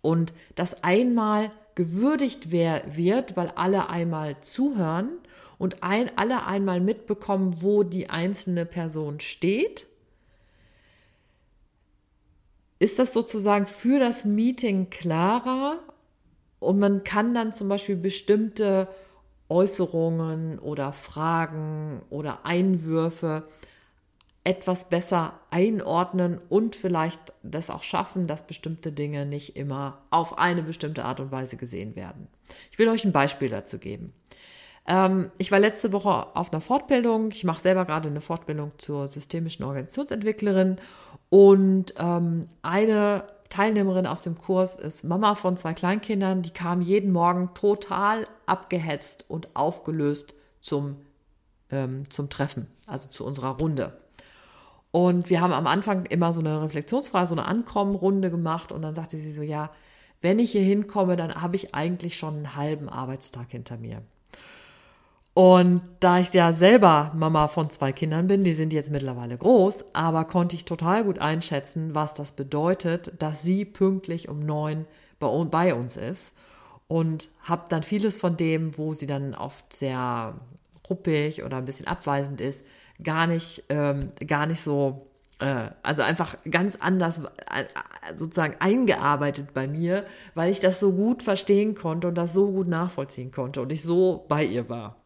und 0.01 0.35
das 0.53 0.83
einmal 0.83 1.49
gewürdigt 1.73 2.51
wird, 2.51 3.35
weil 3.35 3.53
alle 3.55 3.89
einmal 3.89 4.39
zuhören 4.41 5.09
und 5.57 5.81
ein, 5.81 6.11
alle 6.15 6.45
einmal 6.45 6.79
mitbekommen, 6.79 7.55
wo 7.63 7.81
die 7.81 8.11
einzelne 8.11 8.67
Person 8.67 9.19
steht, 9.19 9.87
ist 12.83 12.99
das 12.99 13.13
sozusagen 13.13 13.65
für 13.65 13.97
das 13.97 14.25
Meeting 14.25 14.89
klarer 14.89 15.79
und 16.59 16.79
man 16.79 17.05
kann 17.05 17.33
dann 17.33 17.53
zum 17.53 17.69
Beispiel 17.69 17.95
bestimmte 17.95 18.89
Äußerungen 19.47 20.59
oder 20.59 20.91
Fragen 20.91 22.01
oder 22.09 22.45
Einwürfe 22.45 23.43
etwas 24.43 24.89
besser 24.89 25.39
einordnen 25.49 26.41
und 26.49 26.75
vielleicht 26.75 27.31
das 27.41 27.69
auch 27.69 27.83
schaffen, 27.83 28.27
dass 28.27 28.45
bestimmte 28.45 28.91
Dinge 28.91 29.25
nicht 29.25 29.55
immer 29.55 30.01
auf 30.09 30.37
eine 30.37 30.61
bestimmte 30.61 31.05
Art 31.05 31.21
und 31.21 31.31
Weise 31.31 31.55
gesehen 31.55 31.95
werden. 31.95 32.27
Ich 32.69 32.79
will 32.79 32.89
euch 32.89 33.05
ein 33.05 33.13
Beispiel 33.13 33.47
dazu 33.47 33.77
geben. 33.77 34.11
Ähm, 34.85 35.31
ich 35.37 35.51
war 35.53 35.59
letzte 35.59 35.93
Woche 35.93 36.35
auf 36.35 36.51
einer 36.51 36.59
Fortbildung. 36.59 37.31
Ich 37.31 37.45
mache 37.45 37.61
selber 37.61 37.85
gerade 37.85 38.09
eine 38.09 38.19
Fortbildung 38.19 38.73
zur 38.77 39.07
systemischen 39.07 39.63
Organisationsentwicklerin 39.63 40.77
und 41.33 41.95
ähm, 41.97 42.45
eine 42.61 43.23
Teilnehmerin 43.49 44.05
aus 44.05 44.21
dem 44.21 44.37
Kurs 44.37 44.75
ist 44.75 45.03
Mama 45.03 45.33
von 45.33 45.57
zwei 45.57 45.73
Kleinkindern. 45.73 46.43
Die 46.43 46.51
kam 46.51 46.79
jeden 46.79 47.11
Morgen 47.11 47.55
total 47.55 48.27
abgehetzt 48.45 49.25
und 49.29 49.55
aufgelöst 49.55 50.35
zum, 50.61 50.97
ähm, 51.71 52.07
zum 52.07 52.29
Treffen, 52.29 52.67
also 52.85 53.09
zu 53.09 53.25
unserer 53.25 53.57
Runde. 53.57 53.97
Und 54.91 55.31
wir 55.31 55.41
haben 55.41 55.53
am 55.53 55.65
Anfang 55.65 56.05
immer 56.05 56.33
so 56.33 56.39
eine 56.39 56.61
Reflexionsfrage, 56.61 57.25
so 57.25 57.33
eine 57.33 57.45
Ankommenrunde 57.45 58.29
gemacht. 58.29 58.71
Und 58.71 58.83
dann 58.83 58.93
sagte 58.93 59.17
sie 59.17 59.31
so, 59.31 59.41
ja, 59.41 59.71
wenn 60.21 60.37
ich 60.37 60.51
hier 60.51 60.61
hinkomme, 60.61 61.15
dann 61.15 61.41
habe 61.41 61.55
ich 61.55 61.73
eigentlich 61.73 62.15
schon 62.15 62.35
einen 62.35 62.55
halben 62.55 62.89
Arbeitstag 62.89 63.49
hinter 63.49 63.77
mir. 63.77 64.03
Und 65.33 65.81
da 65.99 66.19
ich 66.19 66.31
ja 66.33 66.53
selber 66.53 67.11
Mama 67.15 67.47
von 67.47 67.71
zwei 67.71 67.91
Kindern 67.91 68.27
bin, 68.27 68.43
die 68.43 68.53
sind 68.53 68.71
jetzt 68.71 68.91
mittlerweile 68.91 69.35
groß, 69.35 69.85
aber 69.93 70.25
konnte 70.25 70.55
ich 70.55 70.65
total 70.65 71.03
gut 71.03 71.17
einschätzen, 71.17 71.95
was 71.95 72.13
das 72.13 72.33
bedeutet, 72.33 73.13
dass 73.17 73.41
sie 73.41 73.65
pünktlich 73.65 74.29
um 74.29 74.39
neun 74.39 74.85
bei 75.19 75.73
uns 75.73 75.97
ist. 75.97 76.33
Und 76.87 77.29
habe 77.41 77.63
dann 77.69 77.81
vieles 77.81 78.17
von 78.17 78.37
dem, 78.37 78.77
wo 78.77 78.93
sie 78.93 79.07
dann 79.07 79.33
oft 79.33 79.73
sehr 79.73 80.35
ruppig 80.87 81.43
oder 81.43 81.57
ein 81.57 81.65
bisschen 81.65 81.87
abweisend 81.87 82.41
ist, 82.41 82.63
gar 83.01 83.25
nicht, 83.25 83.63
ähm, 83.69 84.11
gar 84.27 84.45
nicht 84.45 84.61
so 84.61 85.07
äh, 85.39 85.69
also 85.81 86.01
einfach 86.03 86.37
ganz 86.49 86.77
anders 86.79 87.19
äh, 87.19 87.65
sozusagen 88.15 88.55
eingearbeitet 88.59 89.53
bei 89.53 89.67
mir, 89.67 90.05
weil 90.35 90.51
ich 90.51 90.59
das 90.59 90.79
so 90.79 90.91
gut 90.91 91.23
verstehen 91.23 91.73
konnte 91.73 92.07
und 92.07 92.15
das 92.15 92.33
so 92.33 92.51
gut 92.51 92.67
nachvollziehen 92.67 93.31
konnte 93.31 93.61
und 93.61 93.71
ich 93.71 93.81
so 93.81 94.25
bei 94.27 94.43
ihr 94.43 94.69
war. 94.69 95.02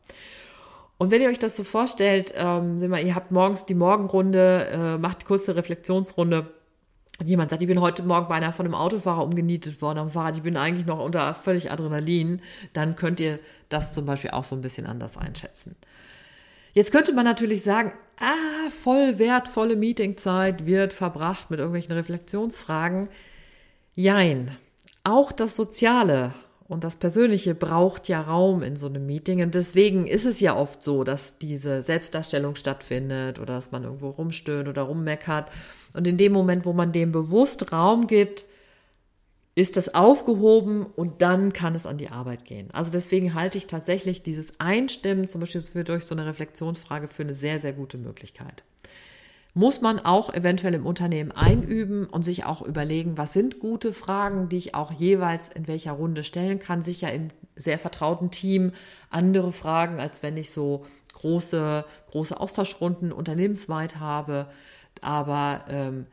Und 0.98 1.12
wenn 1.12 1.22
ihr 1.22 1.30
euch 1.30 1.40
das 1.40 1.56
so 1.56 1.64
vorstellt, 1.64 2.34
ähm, 2.36 2.78
mal, 2.90 3.06
ihr 3.06 3.16
habt 3.16 3.32
morgens 3.32 3.66
die 3.66 3.76
Morgenrunde, 3.76 4.68
äh, 4.72 4.98
macht 4.98 5.26
kurze 5.26 5.56
Reflexionsrunde. 5.56 6.52
Und 7.20 7.28
jemand 7.28 7.50
sagt, 7.50 7.62
ich 7.62 7.68
bin 7.68 7.82
heute 7.82 8.04
Morgen 8.04 8.28
beinahe 8.28 8.52
von 8.52 8.66
einem 8.66 8.76
Autofahrer 8.76 9.24
umgenietet 9.24 9.82
worden 9.82 10.00
am 10.00 10.12
Fahrrad, 10.12 10.38
ich 10.38 10.44
bin 10.44 10.56
eigentlich 10.56 10.86
noch 10.86 11.00
unter 11.00 11.34
völlig 11.34 11.72
Adrenalin, 11.72 12.42
dann 12.74 12.96
könnt 12.96 13.20
ihr 13.20 13.40
das 13.70 13.94
zum 13.94 14.06
Beispiel 14.06 14.32
auch 14.32 14.44
so 14.44 14.56
ein 14.56 14.62
bisschen 14.62 14.86
anders 14.86 15.18
einschätzen. 15.18 15.76
Jetzt 16.74 16.92
könnte 16.92 17.14
man 17.14 17.26
natürlich 17.26 17.64
sagen, 17.64 17.92
ah, 18.20 18.70
voll 18.70 19.18
wertvolle 19.18 19.76
Meetingzeit 19.76 20.68
wird 20.68 20.94
verbracht 20.94 21.50
mit 21.50 21.60
irgendwelchen 21.60 21.94
Reflexionsfragen. 21.94 23.10
Jein. 23.96 24.56
Auch 25.04 25.32
das 25.32 25.56
Soziale 25.56 26.34
und 26.68 26.84
das 26.84 26.98
Persönliche 26.98 27.56
braucht 27.56 28.10
ja 28.10 28.22
Raum 28.22 28.62
in 28.62 28.76
so 28.76 28.88
einem 28.88 29.06
Meeting. 29.06 29.42
Und 29.42 29.56
deswegen 29.56 30.06
ist 30.06 30.26
es 30.26 30.40
ja 30.40 30.56
oft 30.56 30.84
so, 30.84 31.04
dass 31.04 31.38
diese 31.38 31.82
Selbstdarstellung 31.82 32.56
stattfindet 32.56 33.40
oder 33.40 33.56
dass 33.56 33.72
man 33.72 33.86
irgendwo 33.86 34.10
rumstöhnt 34.10 34.68
oder 34.68 34.82
rummeckert. 34.84 35.50
Und 35.94 36.08
in 36.08 36.18
dem 36.18 36.34
Moment, 36.34 36.66
wo 36.66 36.74
man 36.74 36.92
dem 36.92 37.14
bewusst 37.14 37.72
Raum 37.72 38.08
gibt, 38.08 38.46
ist 39.56 39.78
das 39.78 39.96
aufgehoben 39.96 40.86
und 40.86 41.22
dann 41.22 41.52
kann 41.52 41.74
es 41.74 41.88
an 41.88 41.98
die 41.98 42.10
Arbeit 42.10 42.46
gehen. 42.46 42.70
Also 42.74 42.92
deswegen 42.92 43.34
halte 43.34 43.58
ich 43.58 43.66
tatsächlich 43.66 44.22
dieses 44.22 44.60
Einstimmen, 44.60 45.28
zum 45.28 45.42
Beispiel 45.42 45.84
durch 45.84 46.04
so 46.04 46.14
eine 46.14 46.28
Reflexionsfrage, 46.28 47.08
für 47.08 47.24
eine 47.24 47.34
sehr, 47.34 47.60
sehr 47.60 47.74
gute 47.74 47.98
Möglichkeit 47.98 48.64
muss 49.58 49.82
man 49.82 50.00
auch 50.00 50.32
eventuell 50.32 50.76
im 50.76 50.86
Unternehmen 50.86 51.32
einüben 51.32 52.06
und 52.06 52.22
sich 52.22 52.46
auch 52.46 52.62
überlegen, 52.62 53.18
was 53.18 53.34
sind 53.34 53.60
gute 53.60 53.92
Fragen, 53.92 54.50
die 54.50 54.58
ich 54.58 54.76
auch 54.76 54.92
jeweils 54.92 55.50
in 55.50 55.68
welcher 55.68 55.94
Runde 55.94 56.24
stellen 56.24 56.60
kann. 56.60 56.84
Sicher 56.84 57.12
im 57.12 57.30
sehr 57.56 57.80
vertrauten 57.80 58.30
Team 58.30 58.74
andere 59.10 59.52
Fragen, 59.52 60.00
als 60.00 60.22
wenn 60.22 60.38
ich 60.38 60.52
so 60.52 60.86
große, 61.14 61.86
große 62.12 62.40
Austauschrunden 62.40 63.12
unternehmensweit 63.12 64.00
habe. 64.00 64.48
Aber 65.02 65.66
ähm, 65.70 66.06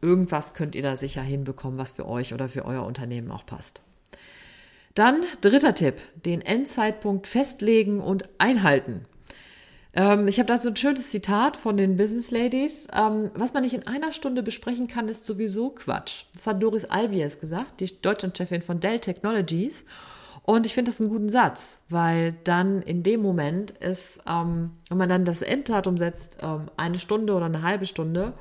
irgendwas 0.00 0.54
könnt 0.54 0.74
ihr 0.74 0.82
da 0.82 0.96
sicher 0.96 1.20
hinbekommen, 1.20 1.76
was 1.76 1.92
für 1.92 2.08
euch 2.08 2.32
oder 2.32 2.48
für 2.48 2.64
euer 2.64 2.86
Unternehmen 2.86 3.30
auch 3.30 3.44
passt. 3.44 3.82
Dann 4.94 5.20
dritter 5.42 5.74
Tipp, 5.74 5.96
den 6.24 6.40
Endzeitpunkt 6.40 7.26
festlegen 7.26 8.00
und 8.00 8.26
einhalten. 8.38 9.04
Ähm, 9.96 10.28
ich 10.28 10.38
habe 10.38 10.46
da 10.46 10.58
so 10.58 10.68
ein 10.68 10.76
schönes 10.76 11.10
Zitat 11.10 11.56
von 11.56 11.78
den 11.78 11.96
Business 11.96 12.30
Ladies. 12.30 12.86
Ähm, 12.92 13.30
was 13.34 13.54
man 13.54 13.62
nicht 13.62 13.74
in 13.74 13.86
einer 13.86 14.12
Stunde 14.12 14.42
besprechen 14.42 14.88
kann, 14.88 15.08
ist 15.08 15.24
sowieso 15.24 15.70
Quatsch. 15.70 16.24
Das 16.34 16.46
hat 16.46 16.62
Doris 16.62 16.84
Albiers 16.84 17.40
gesagt, 17.40 17.80
die 17.80 18.00
Deutschlandchefin 18.00 18.60
von 18.60 18.78
Dell 18.78 19.00
Technologies. 19.00 19.84
Und 20.42 20.66
ich 20.66 20.74
finde 20.74 20.90
das 20.90 21.00
einen 21.00 21.10
guten 21.10 21.30
Satz, 21.30 21.80
weil 21.88 22.34
dann 22.44 22.82
in 22.82 23.02
dem 23.02 23.20
Moment 23.20 23.72
ist, 23.72 24.20
ähm, 24.28 24.72
wenn 24.90 24.98
man 24.98 25.08
dann 25.08 25.24
das 25.24 25.42
Enddatum 25.42 25.96
setzt, 25.96 26.38
ähm, 26.42 26.70
eine 26.76 26.98
Stunde 26.98 27.34
oder 27.34 27.46
eine 27.46 27.62
halbe 27.62 27.86
Stunde 27.86 28.34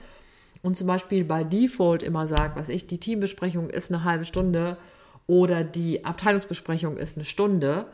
und 0.61 0.77
zum 0.77 0.85
Beispiel 0.87 1.23
bei 1.23 1.43
Default 1.43 2.03
immer 2.03 2.27
sagt, 2.27 2.57
was 2.57 2.69
ich, 2.69 2.85
die 2.85 2.99
Teambesprechung 2.99 3.69
ist 3.69 3.91
eine 3.91 4.03
halbe 4.03 4.25
Stunde 4.25 4.77
oder 5.25 5.63
die 5.63 6.05
Abteilungsbesprechung 6.05 6.97
ist 6.97 7.17
eine 7.17 7.25
Stunde 7.25 7.87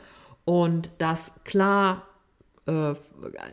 und 0.43 0.91
das 0.97 1.31
klar 1.45 2.05
äh, 2.71 2.95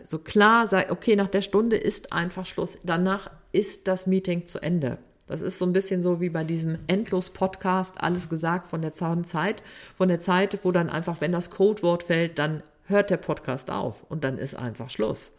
so 0.04 0.18
klar 0.18 0.66
sagt, 0.66 0.90
okay, 0.90 1.16
nach 1.16 1.28
der 1.28 1.42
Stunde 1.42 1.76
ist 1.76 2.12
einfach 2.12 2.46
Schluss. 2.46 2.78
Danach 2.84 3.30
ist 3.52 3.88
das 3.88 4.06
Meeting 4.06 4.46
zu 4.46 4.60
Ende. 4.60 4.98
Das 5.26 5.42
ist 5.42 5.58
so 5.58 5.66
ein 5.66 5.72
bisschen 5.72 6.00
so 6.00 6.20
wie 6.20 6.30
bei 6.30 6.44
diesem 6.44 6.78
Endlos-Podcast, 6.86 8.00
alles 8.00 8.28
gesagt 8.28 8.66
von 8.66 8.80
der 8.80 8.94
Zeit, 8.94 9.62
von 9.94 10.08
der 10.08 10.20
Zeit, 10.20 10.64
wo 10.64 10.72
dann 10.72 10.88
einfach, 10.88 11.20
wenn 11.20 11.32
das 11.32 11.50
Codewort 11.50 12.02
fällt, 12.02 12.38
dann 12.38 12.62
hört 12.86 13.10
der 13.10 13.18
Podcast 13.18 13.70
auf 13.70 14.04
und 14.08 14.24
dann 14.24 14.38
ist 14.38 14.54
einfach 14.54 14.88
Schluss. 14.88 15.30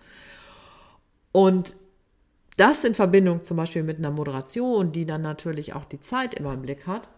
Und 1.32 1.76
das 2.58 2.84
in 2.84 2.94
Verbindung 2.94 3.44
zum 3.44 3.58
Beispiel 3.58 3.84
mit 3.84 3.98
einer 3.98 4.12
Moderation, 4.12 4.92
die 4.92 5.06
dann 5.06 5.22
natürlich 5.22 5.74
auch 5.74 5.86
die 5.86 6.00
Zeit 6.00 6.36
immer 6.36 6.54
im 6.54 6.62
Blick 6.62 6.86
hat, 6.86 7.10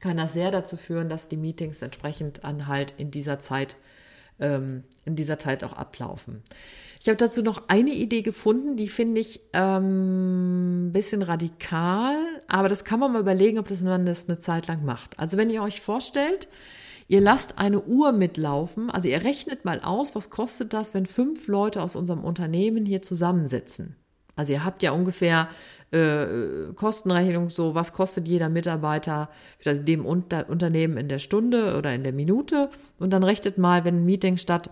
kann 0.00 0.16
das 0.16 0.32
sehr 0.32 0.50
dazu 0.50 0.76
führen, 0.76 1.08
dass 1.08 1.28
die 1.28 1.36
Meetings 1.36 1.82
entsprechend 1.82 2.44
an 2.44 2.66
halt 2.66 2.94
in 2.98 3.10
dieser 3.10 3.40
Zeit 3.40 3.76
ähm, 4.40 4.84
in 5.04 5.16
dieser 5.16 5.38
Zeit 5.38 5.64
auch 5.64 5.72
ablaufen. 5.72 6.42
Ich 7.00 7.08
habe 7.08 7.16
dazu 7.16 7.42
noch 7.42 7.68
eine 7.68 7.92
Idee 7.92 8.22
gefunden, 8.22 8.76
die 8.76 8.88
finde 8.88 9.20
ich 9.20 9.40
ähm, 9.52 10.90
bisschen 10.92 11.22
radikal, 11.22 12.16
aber 12.48 12.68
das 12.68 12.84
kann 12.84 13.00
man 13.00 13.12
mal 13.12 13.20
überlegen, 13.20 13.58
ob 13.58 13.68
das 13.68 13.80
man 13.80 14.06
das 14.06 14.28
eine 14.28 14.38
Zeit 14.38 14.66
lang 14.66 14.84
macht. 14.84 15.18
Also 15.18 15.36
wenn 15.36 15.50
ihr 15.50 15.62
euch 15.62 15.80
vorstellt, 15.80 16.48
ihr 17.08 17.20
lasst 17.20 17.58
eine 17.58 17.80
Uhr 17.82 18.12
mitlaufen, 18.12 18.90
also 18.90 19.08
ihr 19.08 19.22
rechnet 19.22 19.64
mal 19.64 19.80
aus, 19.80 20.14
was 20.14 20.30
kostet 20.30 20.72
das, 20.72 20.94
wenn 20.94 21.06
fünf 21.06 21.46
Leute 21.46 21.82
aus 21.82 21.96
unserem 21.96 22.24
Unternehmen 22.24 22.86
hier 22.86 23.02
zusammensitzen. 23.02 23.96
Also 24.36 24.52
ihr 24.52 24.64
habt 24.64 24.82
ja 24.82 24.92
ungefähr 24.92 25.48
äh, 25.90 26.72
Kostenrechnung, 26.74 27.48
so 27.48 27.74
was 27.74 27.92
kostet 27.92 28.28
jeder 28.28 28.48
Mitarbeiter 28.48 29.30
für 29.58 29.74
dem 29.74 30.04
Unter 30.04 30.48
Unternehmen 30.48 30.98
in 30.98 31.08
der 31.08 31.18
Stunde 31.18 31.76
oder 31.76 31.94
in 31.94 32.04
der 32.04 32.12
Minute. 32.12 32.70
Und 32.98 33.10
dann 33.10 33.24
rechnet 33.24 33.58
mal, 33.58 33.84
wenn 33.84 33.96
ein 33.96 34.04
Meeting 34.04 34.36
statt 34.36 34.70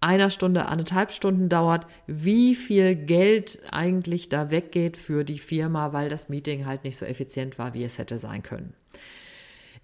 einer 0.00 0.30
Stunde, 0.30 0.66
anderthalb 0.66 1.10
Stunden 1.10 1.48
dauert, 1.48 1.86
wie 2.06 2.54
viel 2.54 2.94
Geld 2.94 3.60
eigentlich 3.70 4.28
da 4.28 4.50
weggeht 4.50 4.96
für 4.96 5.24
die 5.24 5.38
Firma, 5.38 5.92
weil 5.92 6.08
das 6.08 6.28
Meeting 6.28 6.66
halt 6.66 6.84
nicht 6.84 6.98
so 6.98 7.06
effizient 7.06 7.58
war, 7.58 7.74
wie 7.74 7.84
es 7.84 7.98
hätte 7.98 8.18
sein 8.18 8.42
können. 8.42 8.74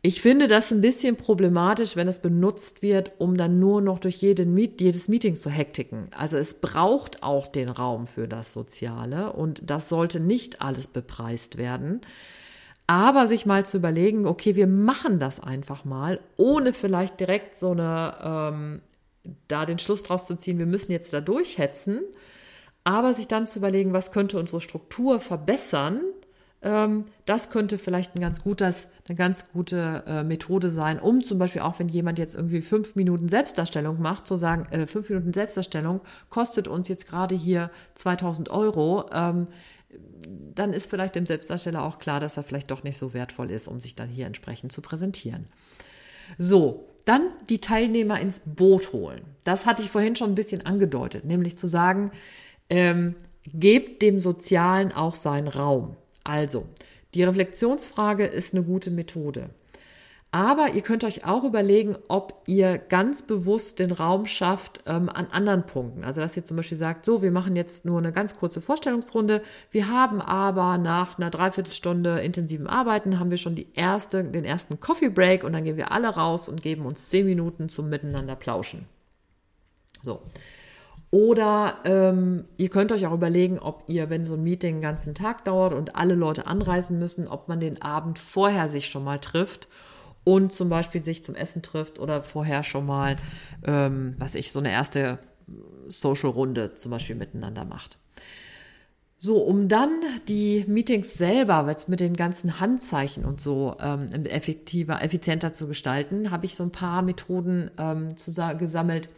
Ich 0.04 0.20
finde 0.20 0.48
das 0.48 0.72
ein 0.72 0.80
bisschen 0.80 1.16
problematisch, 1.16 1.94
wenn 1.94 2.08
es 2.08 2.18
benutzt 2.18 2.82
wird, 2.82 3.12
um 3.18 3.36
dann 3.36 3.60
nur 3.60 3.80
noch 3.80 4.00
durch 4.00 4.20
Meet, 4.20 4.80
jedes 4.80 5.06
Meeting 5.06 5.36
zu 5.36 5.48
hektiken. 5.48 6.06
Also 6.16 6.38
es 6.38 6.54
braucht 6.54 7.22
auch 7.22 7.46
den 7.46 7.68
Raum 7.68 8.08
für 8.08 8.26
das 8.26 8.52
Soziale 8.52 9.32
und 9.32 9.62
das 9.70 9.88
sollte 9.88 10.18
nicht 10.18 10.60
alles 10.60 10.88
bepreist 10.88 11.56
werden. 11.56 12.00
aber 12.86 13.26
sich 13.28 13.46
mal 13.46 13.64
zu 13.64 13.78
überlegen, 13.78 14.26
okay, 14.26 14.56
wir 14.56 14.66
machen 14.66 15.18
das 15.20 15.40
einfach 15.40 15.84
mal, 15.84 16.20
ohne 16.36 16.72
vielleicht 16.72 17.20
direkt 17.20 17.56
so 17.56 17.70
eine, 17.70 18.16
ähm, 18.22 18.82
da 19.48 19.64
den 19.66 19.78
Schluss 19.78 20.02
draus 20.02 20.26
zu 20.26 20.36
ziehen, 20.36 20.58
wir 20.58 20.66
müssen 20.66 20.92
jetzt 20.92 21.12
da 21.12 21.20
durchhetzen, 21.20 22.02
aber 22.84 23.14
sich 23.14 23.28
dann 23.28 23.46
zu 23.46 23.60
überlegen, 23.60 23.92
was 23.92 24.12
könnte 24.12 24.38
unsere 24.38 24.60
Struktur 24.60 25.20
verbessern, 25.20 26.00
das 27.26 27.50
könnte 27.50 27.76
vielleicht 27.76 28.14
ein 28.14 28.20
ganz 28.20 28.42
gutes, 28.42 28.88
eine 29.08 29.16
ganz 29.16 29.50
gute 29.52 30.04
äh, 30.06 30.22
Methode 30.22 30.70
sein, 30.70 31.00
um 31.00 31.24
zum 31.24 31.38
Beispiel 31.38 31.62
auch, 31.62 31.80
wenn 31.80 31.88
jemand 31.88 32.20
jetzt 32.20 32.36
irgendwie 32.36 32.60
fünf 32.60 32.94
Minuten 32.94 33.28
Selbstdarstellung 33.28 34.00
macht, 34.00 34.28
zu 34.28 34.36
sagen, 34.36 34.66
äh, 34.70 34.86
fünf 34.86 35.08
Minuten 35.08 35.32
Selbstdarstellung 35.32 36.00
kostet 36.30 36.68
uns 36.68 36.86
jetzt 36.86 37.08
gerade 37.08 37.34
hier 37.34 37.70
2000 37.96 38.50
Euro, 38.50 39.06
ähm, 39.12 39.48
dann 40.54 40.72
ist 40.72 40.88
vielleicht 40.88 41.16
dem 41.16 41.26
Selbstdarsteller 41.26 41.82
auch 41.82 41.98
klar, 41.98 42.20
dass 42.20 42.36
er 42.36 42.44
vielleicht 42.44 42.70
doch 42.70 42.84
nicht 42.84 42.96
so 42.96 43.12
wertvoll 43.12 43.50
ist, 43.50 43.66
um 43.66 43.80
sich 43.80 43.96
dann 43.96 44.08
hier 44.08 44.26
entsprechend 44.26 44.70
zu 44.70 44.82
präsentieren. 44.82 45.46
So, 46.38 46.88
dann 47.04 47.22
die 47.48 47.58
Teilnehmer 47.58 48.20
ins 48.20 48.40
Boot 48.44 48.92
holen. 48.92 49.22
Das 49.42 49.66
hatte 49.66 49.82
ich 49.82 49.90
vorhin 49.90 50.14
schon 50.14 50.30
ein 50.30 50.36
bisschen 50.36 50.64
angedeutet, 50.64 51.24
nämlich 51.24 51.58
zu 51.58 51.66
sagen, 51.66 52.12
ähm, 52.70 53.16
gebt 53.52 54.02
dem 54.02 54.20
Sozialen 54.20 54.92
auch 54.92 55.14
seinen 55.14 55.48
Raum. 55.48 55.96
Also, 56.24 56.66
die 57.14 57.24
Reflexionsfrage 57.24 58.24
ist 58.24 58.54
eine 58.54 58.62
gute 58.62 58.90
Methode. 58.90 59.50
Aber 60.34 60.70
ihr 60.72 60.80
könnt 60.80 61.04
euch 61.04 61.26
auch 61.26 61.44
überlegen, 61.44 61.94
ob 62.08 62.42
ihr 62.46 62.78
ganz 62.78 63.20
bewusst 63.20 63.78
den 63.78 63.92
Raum 63.92 64.24
schafft 64.24 64.82
ähm, 64.86 65.10
an 65.10 65.26
anderen 65.30 65.66
Punkten. 65.66 66.04
Also 66.04 66.22
dass 66.22 66.34
ihr 66.38 66.44
zum 66.44 66.56
Beispiel 66.56 66.78
sagt, 66.78 67.04
so, 67.04 67.20
wir 67.20 67.30
machen 67.30 67.54
jetzt 67.54 67.84
nur 67.84 67.98
eine 67.98 68.12
ganz 68.12 68.34
kurze 68.38 68.62
Vorstellungsrunde. 68.62 69.42
Wir 69.70 69.88
haben 69.88 70.22
aber 70.22 70.78
nach 70.78 71.18
einer 71.18 71.28
Dreiviertelstunde 71.28 72.20
intensiven 72.20 72.66
Arbeiten 72.66 73.20
haben 73.20 73.30
wir 73.30 73.36
schon 73.36 73.54
die 73.54 73.74
erste, 73.74 74.24
den 74.24 74.46
ersten 74.46 74.80
Coffee 74.80 75.10
Break 75.10 75.44
und 75.44 75.52
dann 75.52 75.64
gehen 75.64 75.76
wir 75.76 75.92
alle 75.92 76.08
raus 76.08 76.48
und 76.48 76.62
geben 76.62 76.86
uns 76.86 77.10
zehn 77.10 77.26
Minuten 77.26 77.68
zum 77.68 77.90
Miteinander 77.90 78.34
plauschen. 78.34 78.86
So. 80.02 80.22
Oder 81.12 81.76
ähm, 81.84 82.46
ihr 82.56 82.70
könnt 82.70 82.90
euch 82.90 83.06
auch 83.06 83.12
überlegen, 83.12 83.58
ob 83.58 83.84
ihr, 83.86 84.08
wenn 84.08 84.24
so 84.24 84.32
ein 84.32 84.42
Meeting 84.42 84.76
den 84.76 84.80
ganzen 84.80 85.14
Tag 85.14 85.44
dauert 85.44 85.74
und 85.74 85.94
alle 85.94 86.14
Leute 86.14 86.46
anreisen 86.46 86.98
müssen, 86.98 87.28
ob 87.28 87.48
man 87.48 87.60
den 87.60 87.82
Abend 87.82 88.18
vorher 88.18 88.70
sich 88.70 88.86
schon 88.86 89.04
mal 89.04 89.18
trifft 89.18 89.68
und 90.24 90.54
zum 90.54 90.70
Beispiel 90.70 91.04
sich 91.04 91.22
zum 91.22 91.34
Essen 91.34 91.60
trifft 91.60 91.98
oder 91.98 92.22
vorher 92.22 92.64
schon 92.64 92.86
mal, 92.86 93.16
ähm, 93.62 94.14
was 94.16 94.34
ich, 94.34 94.52
so 94.52 94.58
eine 94.58 94.72
erste 94.72 95.18
Social-Runde 95.86 96.76
zum 96.76 96.90
Beispiel 96.90 97.16
miteinander 97.16 97.66
macht. 97.66 97.98
So, 99.18 99.36
um 99.36 99.68
dann 99.68 100.00
die 100.28 100.64
Meetings 100.66 101.12
selber, 101.12 101.66
jetzt 101.68 101.90
mit 101.90 102.00
den 102.00 102.16
ganzen 102.16 102.58
Handzeichen 102.58 103.26
und 103.26 103.38
so 103.38 103.76
ähm, 103.80 104.08
effektiver, 104.24 105.02
effizienter 105.02 105.52
zu 105.52 105.68
gestalten, 105.68 106.30
habe 106.30 106.46
ich 106.46 106.56
so 106.56 106.62
ein 106.62 106.72
paar 106.72 107.02
Methoden 107.02 107.70
ähm, 107.76 108.14
gesammelt, 108.58 109.10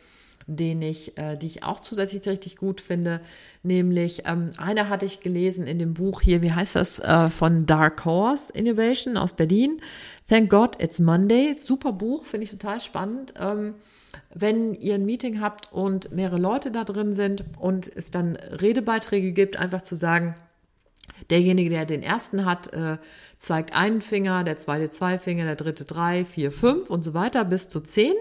den 0.47 0.83
ich, 0.83 1.17
äh, 1.17 1.37
die 1.37 1.47
ich 1.47 1.63
auch 1.63 1.81
zusätzlich 1.81 2.27
richtig 2.27 2.57
gut 2.57 2.81
finde. 2.81 3.21
Nämlich, 3.63 4.23
ähm, 4.27 4.51
eine 4.59 4.89
hatte 4.89 5.07
ich 5.07 5.21
gelesen 5.21 5.67
in 5.67 5.79
dem 5.79 5.95
Buch 5.95 6.21
hier, 6.21 6.43
wie 6.43 6.53
heißt 6.53 6.77
das, 6.77 6.99
äh, 6.99 7.29
von 7.31 7.67
Dark 7.67 8.05
Horse 8.05 8.53
Innovation 8.53 9.17
aus 9.17 9.33
Berlin. 9.33 9.81
Thank 10.29 10.51
God 10.51 10.83
It's 10.83 10.99
Monday. 11.01 11.55
Super 11.55 11.93
Buch, 11.93 12.25
finde 12.25 12.45
ich 12.45 12.51
total 12.51 12.81
spannend. 12.81 13.35
Ähm, 13.39 13.75
wenn 14.33 14.75
ihr 14.75 14.95
ein 14.95 15.05
Meeting 15.05 15.41
habt 15.41 15.73
und 15.73 16.13
mehrere 16.13 16.39
Leute 16.39 16.71
da 16.71 16.85
drin 16.85 17.13
sind 17.13 17.45
und 17.59 17.91
es 17.95 18.11
dann 18.11 18.37
Redebeiträge 18.37 19.33
gibt, 19.33 19.57
einfach 19.57 19.83
zu 19.83 19.97
sagen, 19.97 20.35
derjenige, 21.31 21.71
der 21.71 21.85
den 21.85 22.03
ersten 22.03 22.45
hat, 22.45 22.73
äh, 22.73 22.99
zeigt 23.39 23.75
einen 23.75 24.01
Finger, 24.01 24.45
der 24.45 24.57
zweite 24.57 24.91
zwei 24.91 25.19
Finger, 25.19 25.45
der 25.45 25.57
dritte 25.57 25.85
drei, 25.85 26.25
vier, 26.25 26.51
fünf 26.51 26.91
und 26.91 27.05
so 27.05 27.15
weiter 27.15 27.45
bis 27.45 27.69
zu 27.69 27.81
zehn. 27.81 28.15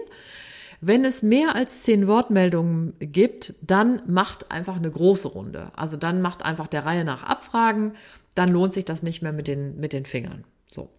Wenn 0.86 1.06
es 1.06 1.22
mehr 1.22 1.54
als 1.54 1.82
zehn 1.82 2.06
Wortmeldungen 2.06 2.92
gibt, 2.98 3.54
dann 3.62 4.02
macht 4.06 4.50
einfach 4.50 4.76
eine 4.76 4.90
große 4.90 5.28
Runde. 5.28 5.70
Also 5.74 5.96
dann 5.96 6.20
macht 6.20 6.44
einfach 6.44 6.66
der 6.66 6.84
Reihe 6.84 7.06
nach 7.06 7.22
Abfragen. 7.22 7.92
Dann 8.34 8.52
lohnt 8.52 8.74
sich 8.74 8.84
das 8.84 9.02
nicht 9.02 9.22
mehr 9.22 9.32
mit 9.32 9.48
den, 9.48 9.80
mit 9.80 9.94
den 9.94 10.04
Fingern. 10.04 10.44
So. 10.66 10.90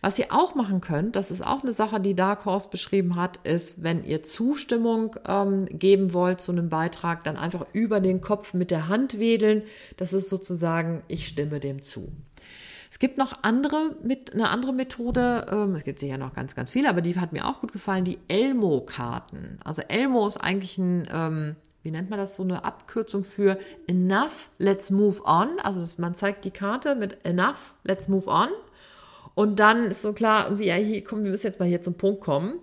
Was 0.00 0.18
ihr 0.18 0.28
auch 0.30 0.54
machen 0.54 0.80
könnt, 0.80 1.14
das 1.14 1.30
ist 1.30 1.44
auch 1.44 1.62
eine 1.62 1.74
Sache, 1.74 2.00
die 2.00 2.14
Dark 2.14 2.46
Horse 2.46 2.70
beschrieben 2.70 3.16
hat, 3.16 3.38
ist, 3.44 3.82
wenn 3.82 4.02
ihr 4.02 4.22
Zustimmung 4.22 5.16
ähm, 5.26 5.66
geben 5.66 6.14
wollt 6.14 6.40
zu 6.40 6.52
einem 6.52 6.70
Beitrag, 6.70 7.24
dann 7.24 7.36
einfach 7.36 7.66
über 7.74 8.00
den 8.00 8.22
Kopf 8.22 8.54
mit 8.54 8.70
der 8.70 8.88
Hand 8.88 9.18
wedeln. 9.18 9.62
Das 9.98 10.14
ist 10.14 10.30
sozusagen, 10.30 11.02
ich 11.08 11.26
stimme 11.26 11.60
dem 11.60 11.82
zu. 11.82 12.12
Es 12.94 13.00
gibt 13.00 13.18
noch 13.18 13.32
andere, 13.42 13.96
mit, 14.04 14.34
eine 14.34 14.50
andere 14.50 14.72
Methode, 14.72 15.48
ähm, 15.50 15.74
es 15.74 15.82
gibt 15.82 15.98
sicher 15.98 16.16
noch 16.16 16.32
ganz, 16.32 16.54
ganz 16.54 16.70
viele, 16.70 16.88
aber 16.88 17.00
die 17.00 17.18
hat 17.18 17.32
mir 17.32 17.44
auch 17.44 17.60
gut 17.60 17.72
gefallen, 17.72 18.04
die 18.04 18.20
Elmo-Karten. 18.28 19.58
Also 19.64 19.82
Elmo 19.82 20.28
ist 20.28 20.36
eigentlich 20.36 20.78
ein, 20.78 21.08
ähm, 21.12 21.56
wie 21.82 21.90
nennt 21.90 22.08
man 22.08 22.20
das, 22.20 22.36
so 22.36 22.44
eine 22.44 22.62
Abkürzung 22.62 23.24
für 23.24 23.58
Enough, 23.88 24.48
let's 24.58 24.92
move 24.92 25.20
on. 25.24 25.58
Also 25.60 25.84
man 26.00 26.14
zeigt 26.14 26.44
die 26.44 26.52
Karte 26.52 26.94
mit 26.94 27.18
Enough, 27.24 27.74
let's 27.82 28.06
move 28.06 28.30
on. 28.30 28.50
Und 29.34 29.58
dann 29.58 29.86
ist 29.86 30.02
so 30.02 30.12
klar, 30.12 30.44
irgendwie, 30.44 30.66
ja, 30.66 30.76
hier, 30.76 31.02
komm, 31.02 31.24
wir 31.24 31.32
müssen 31.32 31.48
jetzt 31.48 31.58
mal 31.58 31.66
hier 31.66 31.82
zum 31.82 31.94
Punkt 31.94 32.20
kommen. 32.20 32.60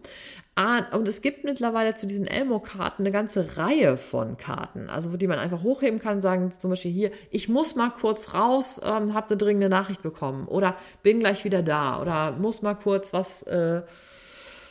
Ah, 0.55 0.83
und 0.95 1.07
es 1.07 1.21
gibt 1.21 1.45
mittlerweile 1.45 1.93
zu 1.95 2.05
diesen 2.07 2.27
Elmo-Karten 2.27 3.03
eine 3.03 3.11
ganze 3.11 3.57
Reihe 3.57 3.95
von 3.95 4.35
Karten, 4.35 4.89
also 4.89 5.15
die 5.15 5.27
man 5.27 5.39
einfach 5.39 5.63
hochheben 5.63 5.99
kann, 5.99 6.19
sagen 6.19 6.51
zum 6.51 6.71
Beispiel 6.71 6.91
hier, 6.91 7.11
ich 7.29 7.47
muss 7.47 7.75
mal 7.75 7.89
kurz 7.89 8.33
raus, 8.33 8.81
ähm, 8.83 9.13
habe 9.13 9.29
eine 9.29 9.37
dringende 9.37 9.69
Nachricht 9.69 10.01
bekommen 10.01 10.47
oder 10.49 10.75
bin 11.03 11.21
gleich 11.21 11.45
wieder 11.45 11.63
da 11.63 12.01
oder 12.01 12.33
muss 12.33 12.61
mal 12.61 12.73
kurz 12.73 13.13
was, 13.13 13.43
äh, 13.43 13.81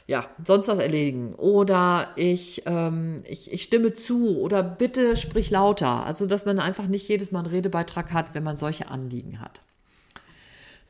ja, 0.06 0.26
sonst 0.44 0.68
was 0.68 0.78
erledigen 0.80 1.34
oder 1.36 2.08
ich, 2.16 2.64
ähm, 2.66 3.22
ich, 3.26 3.50
ich 3.50 3.62
stimme 3.62 3.94
zu 3.94 4.38
oder 4.38 4.62
bitte 4.62 5.16
sprich 5.16 5.50
lauter. 5.50 6.04
Also, 6.04 6.26
dass 6.26 6.44
man 6.44 6.58
einfach 6.58 6.88
nicht 6.88 7.08
jedes 7.08 7.30
Mal 7.32 7.40
einen 7.40 7.48
Redebeitrag 7.48 8.12
hat, 8.12 8.34
wenn 8.34 8.42
man 8.42 8.56
solche 8.56 8.88
Anliegen 8.90 9.40
hat. 9.40 9.62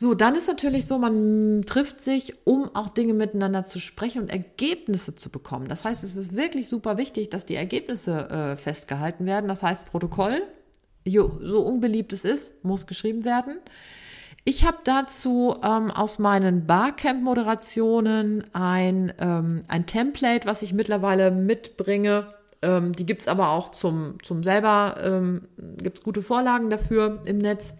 So, 0.00 0.14
dann 0.14 0.34
ist 0.34 0.48
natürlich 0.48 0.86
so, 0.86 0.96
man 0.96 1.62
trifft 1.66 2.00
sich, 2.00 2.46
um 2.46 2.74
auch 2.74 2.88
Dinge 2.88 3.12
miteinander 3.12 3.66
zu 3.66 3.78
sprechen 3.78 4.22
und 4.22 4.30
Ergebnisse 4.30 5.14
zu 5.14 5.28
bekommen. 5.28 5.68
Das 5.68 5.84
heißt, 5.84 6.02
es 6.02 6.16
ist 6.16 6.34
wirklich 6.34 6.70
super 6.70 6.96
wichtig, 6.96 7.28
dass 7.28 7.44
die 7.44 7.54
Ergebnisse 7.54 8.30
äh, 8.30 8.56
festgehalten 8.56 9.26
werden. 9.26 9.46
Das 9.46 9.62
heißt, 9.62 9.84
Protokoll, 9.84 10.40
so 11.06 11.60
unbeliebt 11.60 12.14
es 12.14 12.24
ist, 12.24 12.64
muss 12.64 12.86
geschrieben 12.86 13.26
werden. 13.26 13.58
Ich 14.44 14.64
habe 14.64 14.78
dazu 14.84 15.56
ähm, 15.62 15.90
aus 15.90 16.18
meinen 16.18 16.66
Barcamp-Moderationen 16.66 18.44
ein, 18.54 19.12
ähm, 19.18 19.64
ein 19.68 19.84
Template, 19.84 20.46
was 20.46 20.62
ich 20.62 20.72
mittlerweile 20.72 21.30
mitbringe. 21.30 22.32
Ähm, 22.62 22.94
die 22.94 23.04
gibt's 23.04 23.28
aber 23.28 23.50
auch 23.50 23.70
zum, 23.70 24.14
zum 24.22 24.44
selber, 24.44 24.96
ähm, 25.02 25.42
gibt's 25.76 26.02
gute 26.02 26.22
Vorlagen 26.22 26.70
dafür 26.70 27.20
im 27.26 27.36
Netz. 27.36 27.74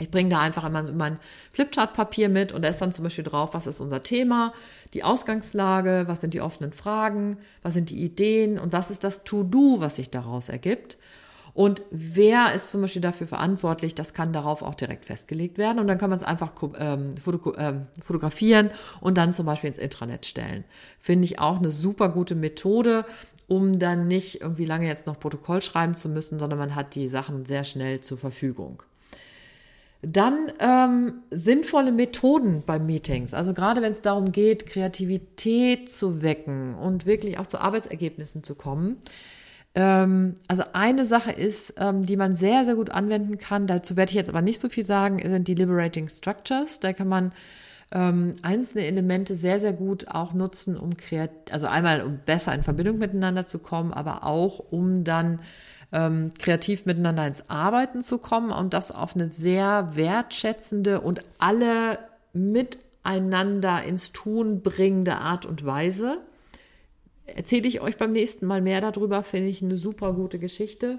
Ich 0.00 0.10
bringe 0.10 0.30
da 0.30 0.40
einfach 0.40 0.64
immer 0.64 0.82
mein 0.92 1.18
Flipchart-Papier 1.52 2.28
mit 2.28 2.52
und 2.52 2.62
da 2.62 2.68
ist 2.68 2.80
dann 2.80 2.92
zum 2.92 3.04
Beispiel 3.04 3.24
drauf, 3.24 3.50
was 3.52 3.66
ist 3.66 3.80
unser 3.80 4.02
Thema, 4.02 4.52
die 4.94 5.04
Ausgangslage, 5.04 6.04
was 6.06 6.20
sind 6.20 6.34
die 6.34 6.40
offenen 6.40 6.72
Fragen, 6.72 7.36
was 7.62 7.74
sind 7.74 7.90
die 7.90 8.02
Ideen 8.02 8.58
und 8.58 8.72
was 8.72 8.90
ist 8.90 9.04
das 9.04 9.24
To-Do, 9.24 9.76
was 9.78 9.96
sich 9.96 10.10
daraus 10.10 10.48
ergibt. 10.48 10.96
Und 11.52 11.82
wer 11.90 12.54
ist 12.54 12.70
zum 12.70 12.80
Beispiel 12.80 13.02
dafür 13.02 13.26
verantwortlich, 13.26 13.94
das 13.94 14.14
kann 14.14 14.32
darauf 14.32 14.62
auch 14.62 14.74
direkt 14.74 15.04
festgelegt 15.04 15.58
werden. 15.58 15.78
Und 15.78 15.88
dann 15.88 15.98
kann 15.98 16.10
man 16.10 16.18
es 16.18 16.24
einfach 16.24 16.52
ähm, 16.78 17.16
foto 17.16 17.54
ähm, 17.56 17.86
fotografieren 18.02 18.70
und 19.00 19.18
dann 19.18 19.32
zum 19.32 19.46
Beispiel 19.46 19.68
ins 19.68 19.78
Intranet 19.78 20.26
stellen. 20.26 20.64
Finde 21.00 21.24
ich 21.24 21.38
auch 21.38 21.58
eine 21.58 21.70
super 21.70 22.08
gute 22.08 22.34
Methode, 22.34 23.04
um 23.48 23.78
dann 23.78 24.06
nicht 24.06 24.40
irgendwie 24.40 24.64
lange 24.64 24.86
jetzt 24.86 25.06
noch 25.06 25.18
Protokoll 25.18 25.60
schreiben 25.60 25.96
zu 25.96 26.08
müssen, 26.08 26.38
sondern 26.38 26.58
man 26.58 26.76
hat 26.76 26.94
die 26.94 27.08
Sachen 27.08 27.44
sehr 27.46 27.64
schnell 27.64 28.00
zur 28.00 28.16
Verfügung. 28.16 28.82
Dann 30.02 30.50
ähm, 30.60 31.22
sinnvolle 31.30 31.92
Methoden 31.92 32.62
bei 32.64 32.78
Meetings. 32.78 33.34
Also 33.34 33.52
gerade 33.52 33.82
wenn 33.82 33.92
es 33.92 34.00
darum 34.00 34.32
geht, 34.32 34.66
Kreativität 34.66 35.90
zu 35.90 36.22
wecken 36.22 36.74
und 36.74 37.04
wirklich 37.04 37.38
auch 37.38 37.46
zu 37.46 37.58
Arbeitsergebnissen 37.58 38.42
zu 38.42 38.54
kommen. 38.54 38.96
Ähm, 39.74 40.36
also 40.48 40.64
eine 40.72 41.04
Sache 41.06 41.32
ist, 41.32 41.74
ähm, 41.76 42.04
die 42.04 42.16
man 42.16 42.34
sehr, 42.34 42.64
sehr 42.64 42.76
gut 42.76 42.90
anwenden 42.90 43.36
kann, 43.36 43.66
dazu 43.66 43.96
werde 43.96 44.10
ich 44.10 44.16
jetzt 44.16 44.30
aber 44.30 44.42
nicht 44.42 44.60
so 44.60 44.68
viel 44.68 44.84
sagen, 44.84 45.20
sind 45.22 45.48
die 45.48 45.54
Liberating 45.54 46.08
Structures. 46.08 46.80
Da 46.80 46.94
kann 46.94 47.08
man 47.08 47.32
ähm, 47.92 48.34
einzelne 48.42 48.86
Elemente 48.86 49.34
sehr, 49.34 49.60
sehr 49.60 49.72
gut 49.72 50.08
auch 50.08 50.32
nutzen, 50.32 50.76
um 50.76 50.96
kreat 50.96 51.30
also 51.50 51.66
einmal 51.66 52.02
um 52.02 52.20
besser 52.24 52.54
in 52.54 52.62
Verbindung 52.62 52.98
miteinander 52.98 53.46
zu 53.46 53.58
kommen, 53.58 53.92
aber 53.92 54.24
auch 54.24 54.60
um 54.70 55.04
dann 55.04 55.40
ähm, 55.92 56.30
kreativ 56.38 56.86
miteinander 56.86 57.26
ins 57.26 57.48
Arbeiten 57.48 58.02
zu 58.02 58.18
kommen 58.18 58.50
und 58.50 58.74
das 58.74 58.92
auf 58.92 59.14
eine 59.14 59.28
sehr 59.28 59.90
wertschätzende 59.94 61.00
und 61.00 61.22
alle 61.38 61.98
miteinander 62.32 63.82
ins 63.82 64.12
Tun 64.12 64.62
bringende 64.62 65.16
Art 65.16 65.46
und 65.46 65.64
Weise. 65.64 66.18
Erzähle 67.26 67.68
ich 67.68 67.80
euch 67.80 67.96
beim 67.96 68.12
nächsten 68.12 68.46
Mal 68.46 68.60
mehr 68.60 68.80
darüber, 68.80 69.22
finde 69.22 69.50
ich 69.50 69.62
eine 69.62 69.78
super 69.78 70.12
gute 70.12 70.38
Geschichte. 70.38 70.98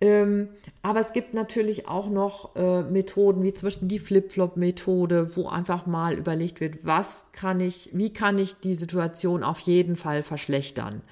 Ähm, 0.00 0.48
aber 0.82 1.00
es 1.00 1.12
gibt 1.12 1.34
natürlich 1.34 1.86
auch 1.86 2.08
noch 2.08 2.56
äh, 2.56 2.82
Methoden, 2.82 3.42
wie 3.42 3.52
zum 3.52 3.66
Beispiel 3.66 3.88
die 3.88 3.98
Flip-Flop-Methode, 3.98 5.36
wo 5.36 5.48
einfach 5.48 5.86
mal 5.86 6.14
überlegt 6.14 6.60
wird, 6.60 6.84
was 6.84 7.30
kann 7.32 7.60
ich, 7.60 7.90
wie 7.92 8.12
kann 8.12 8.38
ich 8.38 8.56
die 8.56 8.74
Situation 8.74 9.44
auf 9.44 9.60
jeden 9.60 9.96
Fall 9.96 10.22
verschlechtern? 10.22 11.02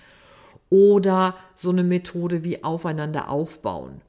Oder 0.71 1.35
so 1.55 1.71
eine 1.71 1.85
Methode 1.85 2.45
wie 2.45 2.65
aufeinander 2.65 3.29
aufbauen. 3.29 4.01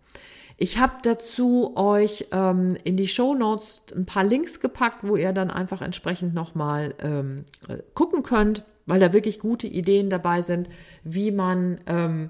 Ich 0.58 0.78
habe 0.78 0.94
dazu 1.02 1.76
euch 1.76 2.28
ähm, 2.32 2.78
in 2.84 2.96
die 2.96 3.08
Show 3.08 3.34
Notes 3.34 3.84
ein 3.96 4.06
paar 4.06 4.24
Links 4.24 4.60
gepackt, 4.60 5.00
wo 5.02 5.16
ihr 5.16 5.34
dann 5.34 5.50
einfach 5.50 5.82
entsprechend 5.82 6.36
nochmal 6.36 6.94
ähm, 7.00 7.46
äh, 7.68 7.78
gucken 7.96 8.22
könnt, 8.22 8.64
weil 8.86 9.00
da 9.00 9.12
wirklich 9.12 9.40
gute 9.40 9.66
Ideen 9.66 10.12
dabei 10.12 10.44
sind, 10.44 10.70
wie 11.04 11.32
man 11.32 11.80
ähm, 11.88 12.30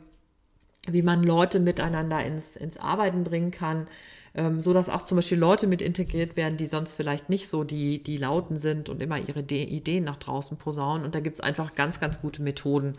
wie 0.88 1.02
man 1.02 1.24
Leute 1.24 1.60
miteinander 1.60 2.24
ins, 2.24 2.56
ins 2.56 2.78
Arbeiten 2.78 3.24
bringen 3.24 3.52
kann, 3.52 3.88
ähm, 4.34 4.62
so 4.62 4.74
dass 4.74 4.89
auch 4.89 5.04
zum 5.04 5.17
Beispiel 5.17 5.38
Leute 5.38 5.67
mit 5.67 5.82
integriert 5.82 6.38
werden, 6.38 6.58
die 6.58 6.67
sonst 6.67 6.94
vielleicht 6.94 7.30
nicht 7.30 7.48
so 7.48 7.63
die, 7.63 8.02
die 8.02 8.17
Lauten 8.17 8.58
sind 8.58 8.89
und 8.89 9.02
immer 9.02 9.17
ihre 9.17 9.44
De 9.44 9.63
Ideen 9.63 10.04
nach 10.04 10.17
draußen 10.17 10.58
posaunen. 10.58 11.06
Und 11.06 11.15
da 11.15 11.20
gibt's 11.20 11.41
einfach 11.41 11.76
ganz, 11.76 12.00
ganz 12.00 12.22
gute 12.22 12.41
Methoden, 12.41 12.96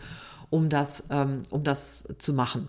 um 0.49 0.69
das, 0.69 1.03
ähm, 1.09 1.41
um 1.49 1.63
das 1.63 2.07
zu 2.19 2.33
machen. 2.33 2.67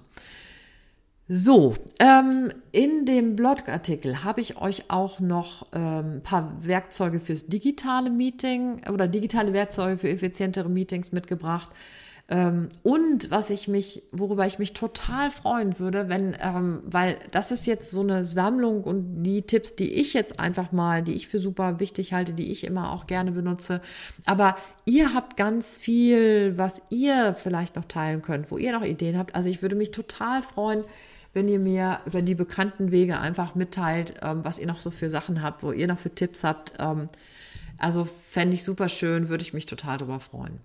So, 1.27 1.75
ähm, 2.01 2.53
in 2.71 3.07
dem 3.07 3.35
Blogartikel 3.35 4.25
habe 4.25 4.43
ich 4.43 4.59
euch 4.59 4.91
auch 4.91 5.21
noch 5.21 5.67
ähm, 5.73 6.17
ein 6.17 6.23
paar 6.23 6.53
Werkzeuge 6.61 7.19
fürs 7.19 7.47
digitale 7.47 8.11
Meeting 8.11 8.83
oder 8.93 9.09
digitale 9.09 9.55
Werkzeuge 9.55 9.97
für 9.97 10.11
effizientere 10.11 10.69
Meetings 10.69 11.13
mitgebracht. 11.13 11.71
Ähm, 12.27 12.71
und 12.83 13.31
was 13.31 13.51
ich 13.51 13.69
mich, 13.69 14.03
worüber 14.11 14.47
ich 14.47 14.59
mich 14.59 14.73
total 14.73 15.31
freuen 15.31 15.79
würde, 15.79 16.09
wenn, 16.09 16.35
ähm, 16.41 16.81
weil 16.85 17.19
das 17.33 17.53
ist 17.53 17.67
jetzt 17.67 17.91
so 17.91 18.01
eine 18.01 18.25
Sammlung 18.25 18.83
und 18.83 19.23
die 19.23 19.43
Tipps, 19.43 19.77
die 19.77 19.93
ich 19.93 20.15
jetzt 20.15 20.41
einfach 20.41 20.73
mal, 20.73 21.03
die 21.03 21.13
ich 21.13 21.29
für 21.29 21.39
super 21.39 21.81
wichtig 21.81 22.15
halte, 22.15 22.33
die 22.33 22.51
ich 22.51 22.65
immer 22.65 22.93
auch 22.93 23.07
gerne 23.07 23.33
benutze. 23.33 23.83
Aber 24.25 24.57
ihr 24.87 25.13
habt 25.13 25.37
ganz 25.37 25.77
viel, 25.77 26.57
was 26.57 26.81
ihr 26.89 27.35
vielleicht 27.35 27.77
noch 27.77 27.85
teilen 27.85 28.23
könnt, 28.23 28.51
wo 28.51 28.57
ihr 28.57 28.73
noch 28.73 28.85
Ideen 28.85 29.19
habt. 29.19 29.35
Also 29.35 29.51
ich 29.51 29.61
würde 29.61 29.77
mich 29.77 29.91
total 29.91 30.43
freuen, 30.43 30.83
wenn 31.35 31.47
ihr 31.49 31.59
mir 31.59 32.01
über 32.07 32.23
die 32.23 32.35
bekannten 32.35 32.91
Wege 32.91 33.19
einfach 33.19 33.55
mitteilt, 33.55 34.15
ähm, 34.23 34.45
was 34.45 34.59
ihr 34.59 34.67
noch 34.67 34.81
so 34.81 34.91
für 34.91 35.11
Sachen 35.11 35.43
habt, 35.43 35.63
wo 35.63 35.73
ihr 35.73 35.89
noch 35.89 35.99
für 35.99 36.15
Tipps 36.15 36.43
habt. 36.43 36.73
Ähm, 36.79 37.11
also 37.79 38.05
fände 38.05 38.55
ich 38.55 38.65
super 38.65 38.89
schön, 38.89 39.29
würde 39.29 39.43
ich 39.43 39.53
mich 39.53 39.67
total 39.67 39.99
darüber 39.99 40.21
freuen. 40.21 40.61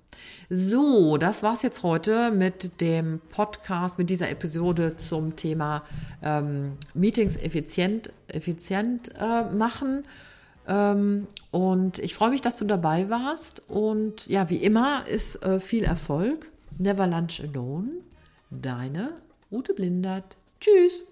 So, 0.49 1.17
das 1.17 1.43
war's 1.43 1.61
jetzt 1.63 1.83
heute 1.83 2.31
mit 2.31 2.81
dem 2.81 3.19
Podcast, 3.29 3.97
mit 3.97 4.09
dieser 4.09 4.29
Episode 4.29 4.97
zum 4.97 5.35
Thema 5.35 5.83
ähm, 6.21 6.73
Meetings 6.93 7.37
effizient, 7.37 8.11
effizient 8.27 9.11
äh, 9.19 9.43
machen. 9.43 10.03
Ähm, 10.67 11.27
und 11.51 11.99
ich 11.99 12.13
freue 12.13 12.29
mich, 12.29 12.41
dass 12.41 12.59
du 12.59 12.65
dabei 12.65 13.09
warst. 13.09 13.63
Und 13.67 14.27
ja, 14.27 14.49
wie 14.49 14.57
immer 14.57 15.07
ist 15.07 15.43
äh, 15.43 15.59
viel 15.59 15.83
Erfolg. 15.83 16.49
Never 16.77 17.07
Lunch 17.07 17.41
Alone. 17.41 17.89
Deine 18.51 19.13
Ute 19.51 19.73
Blindert. 19.73 20.37
Tschüss. 20.59 21.03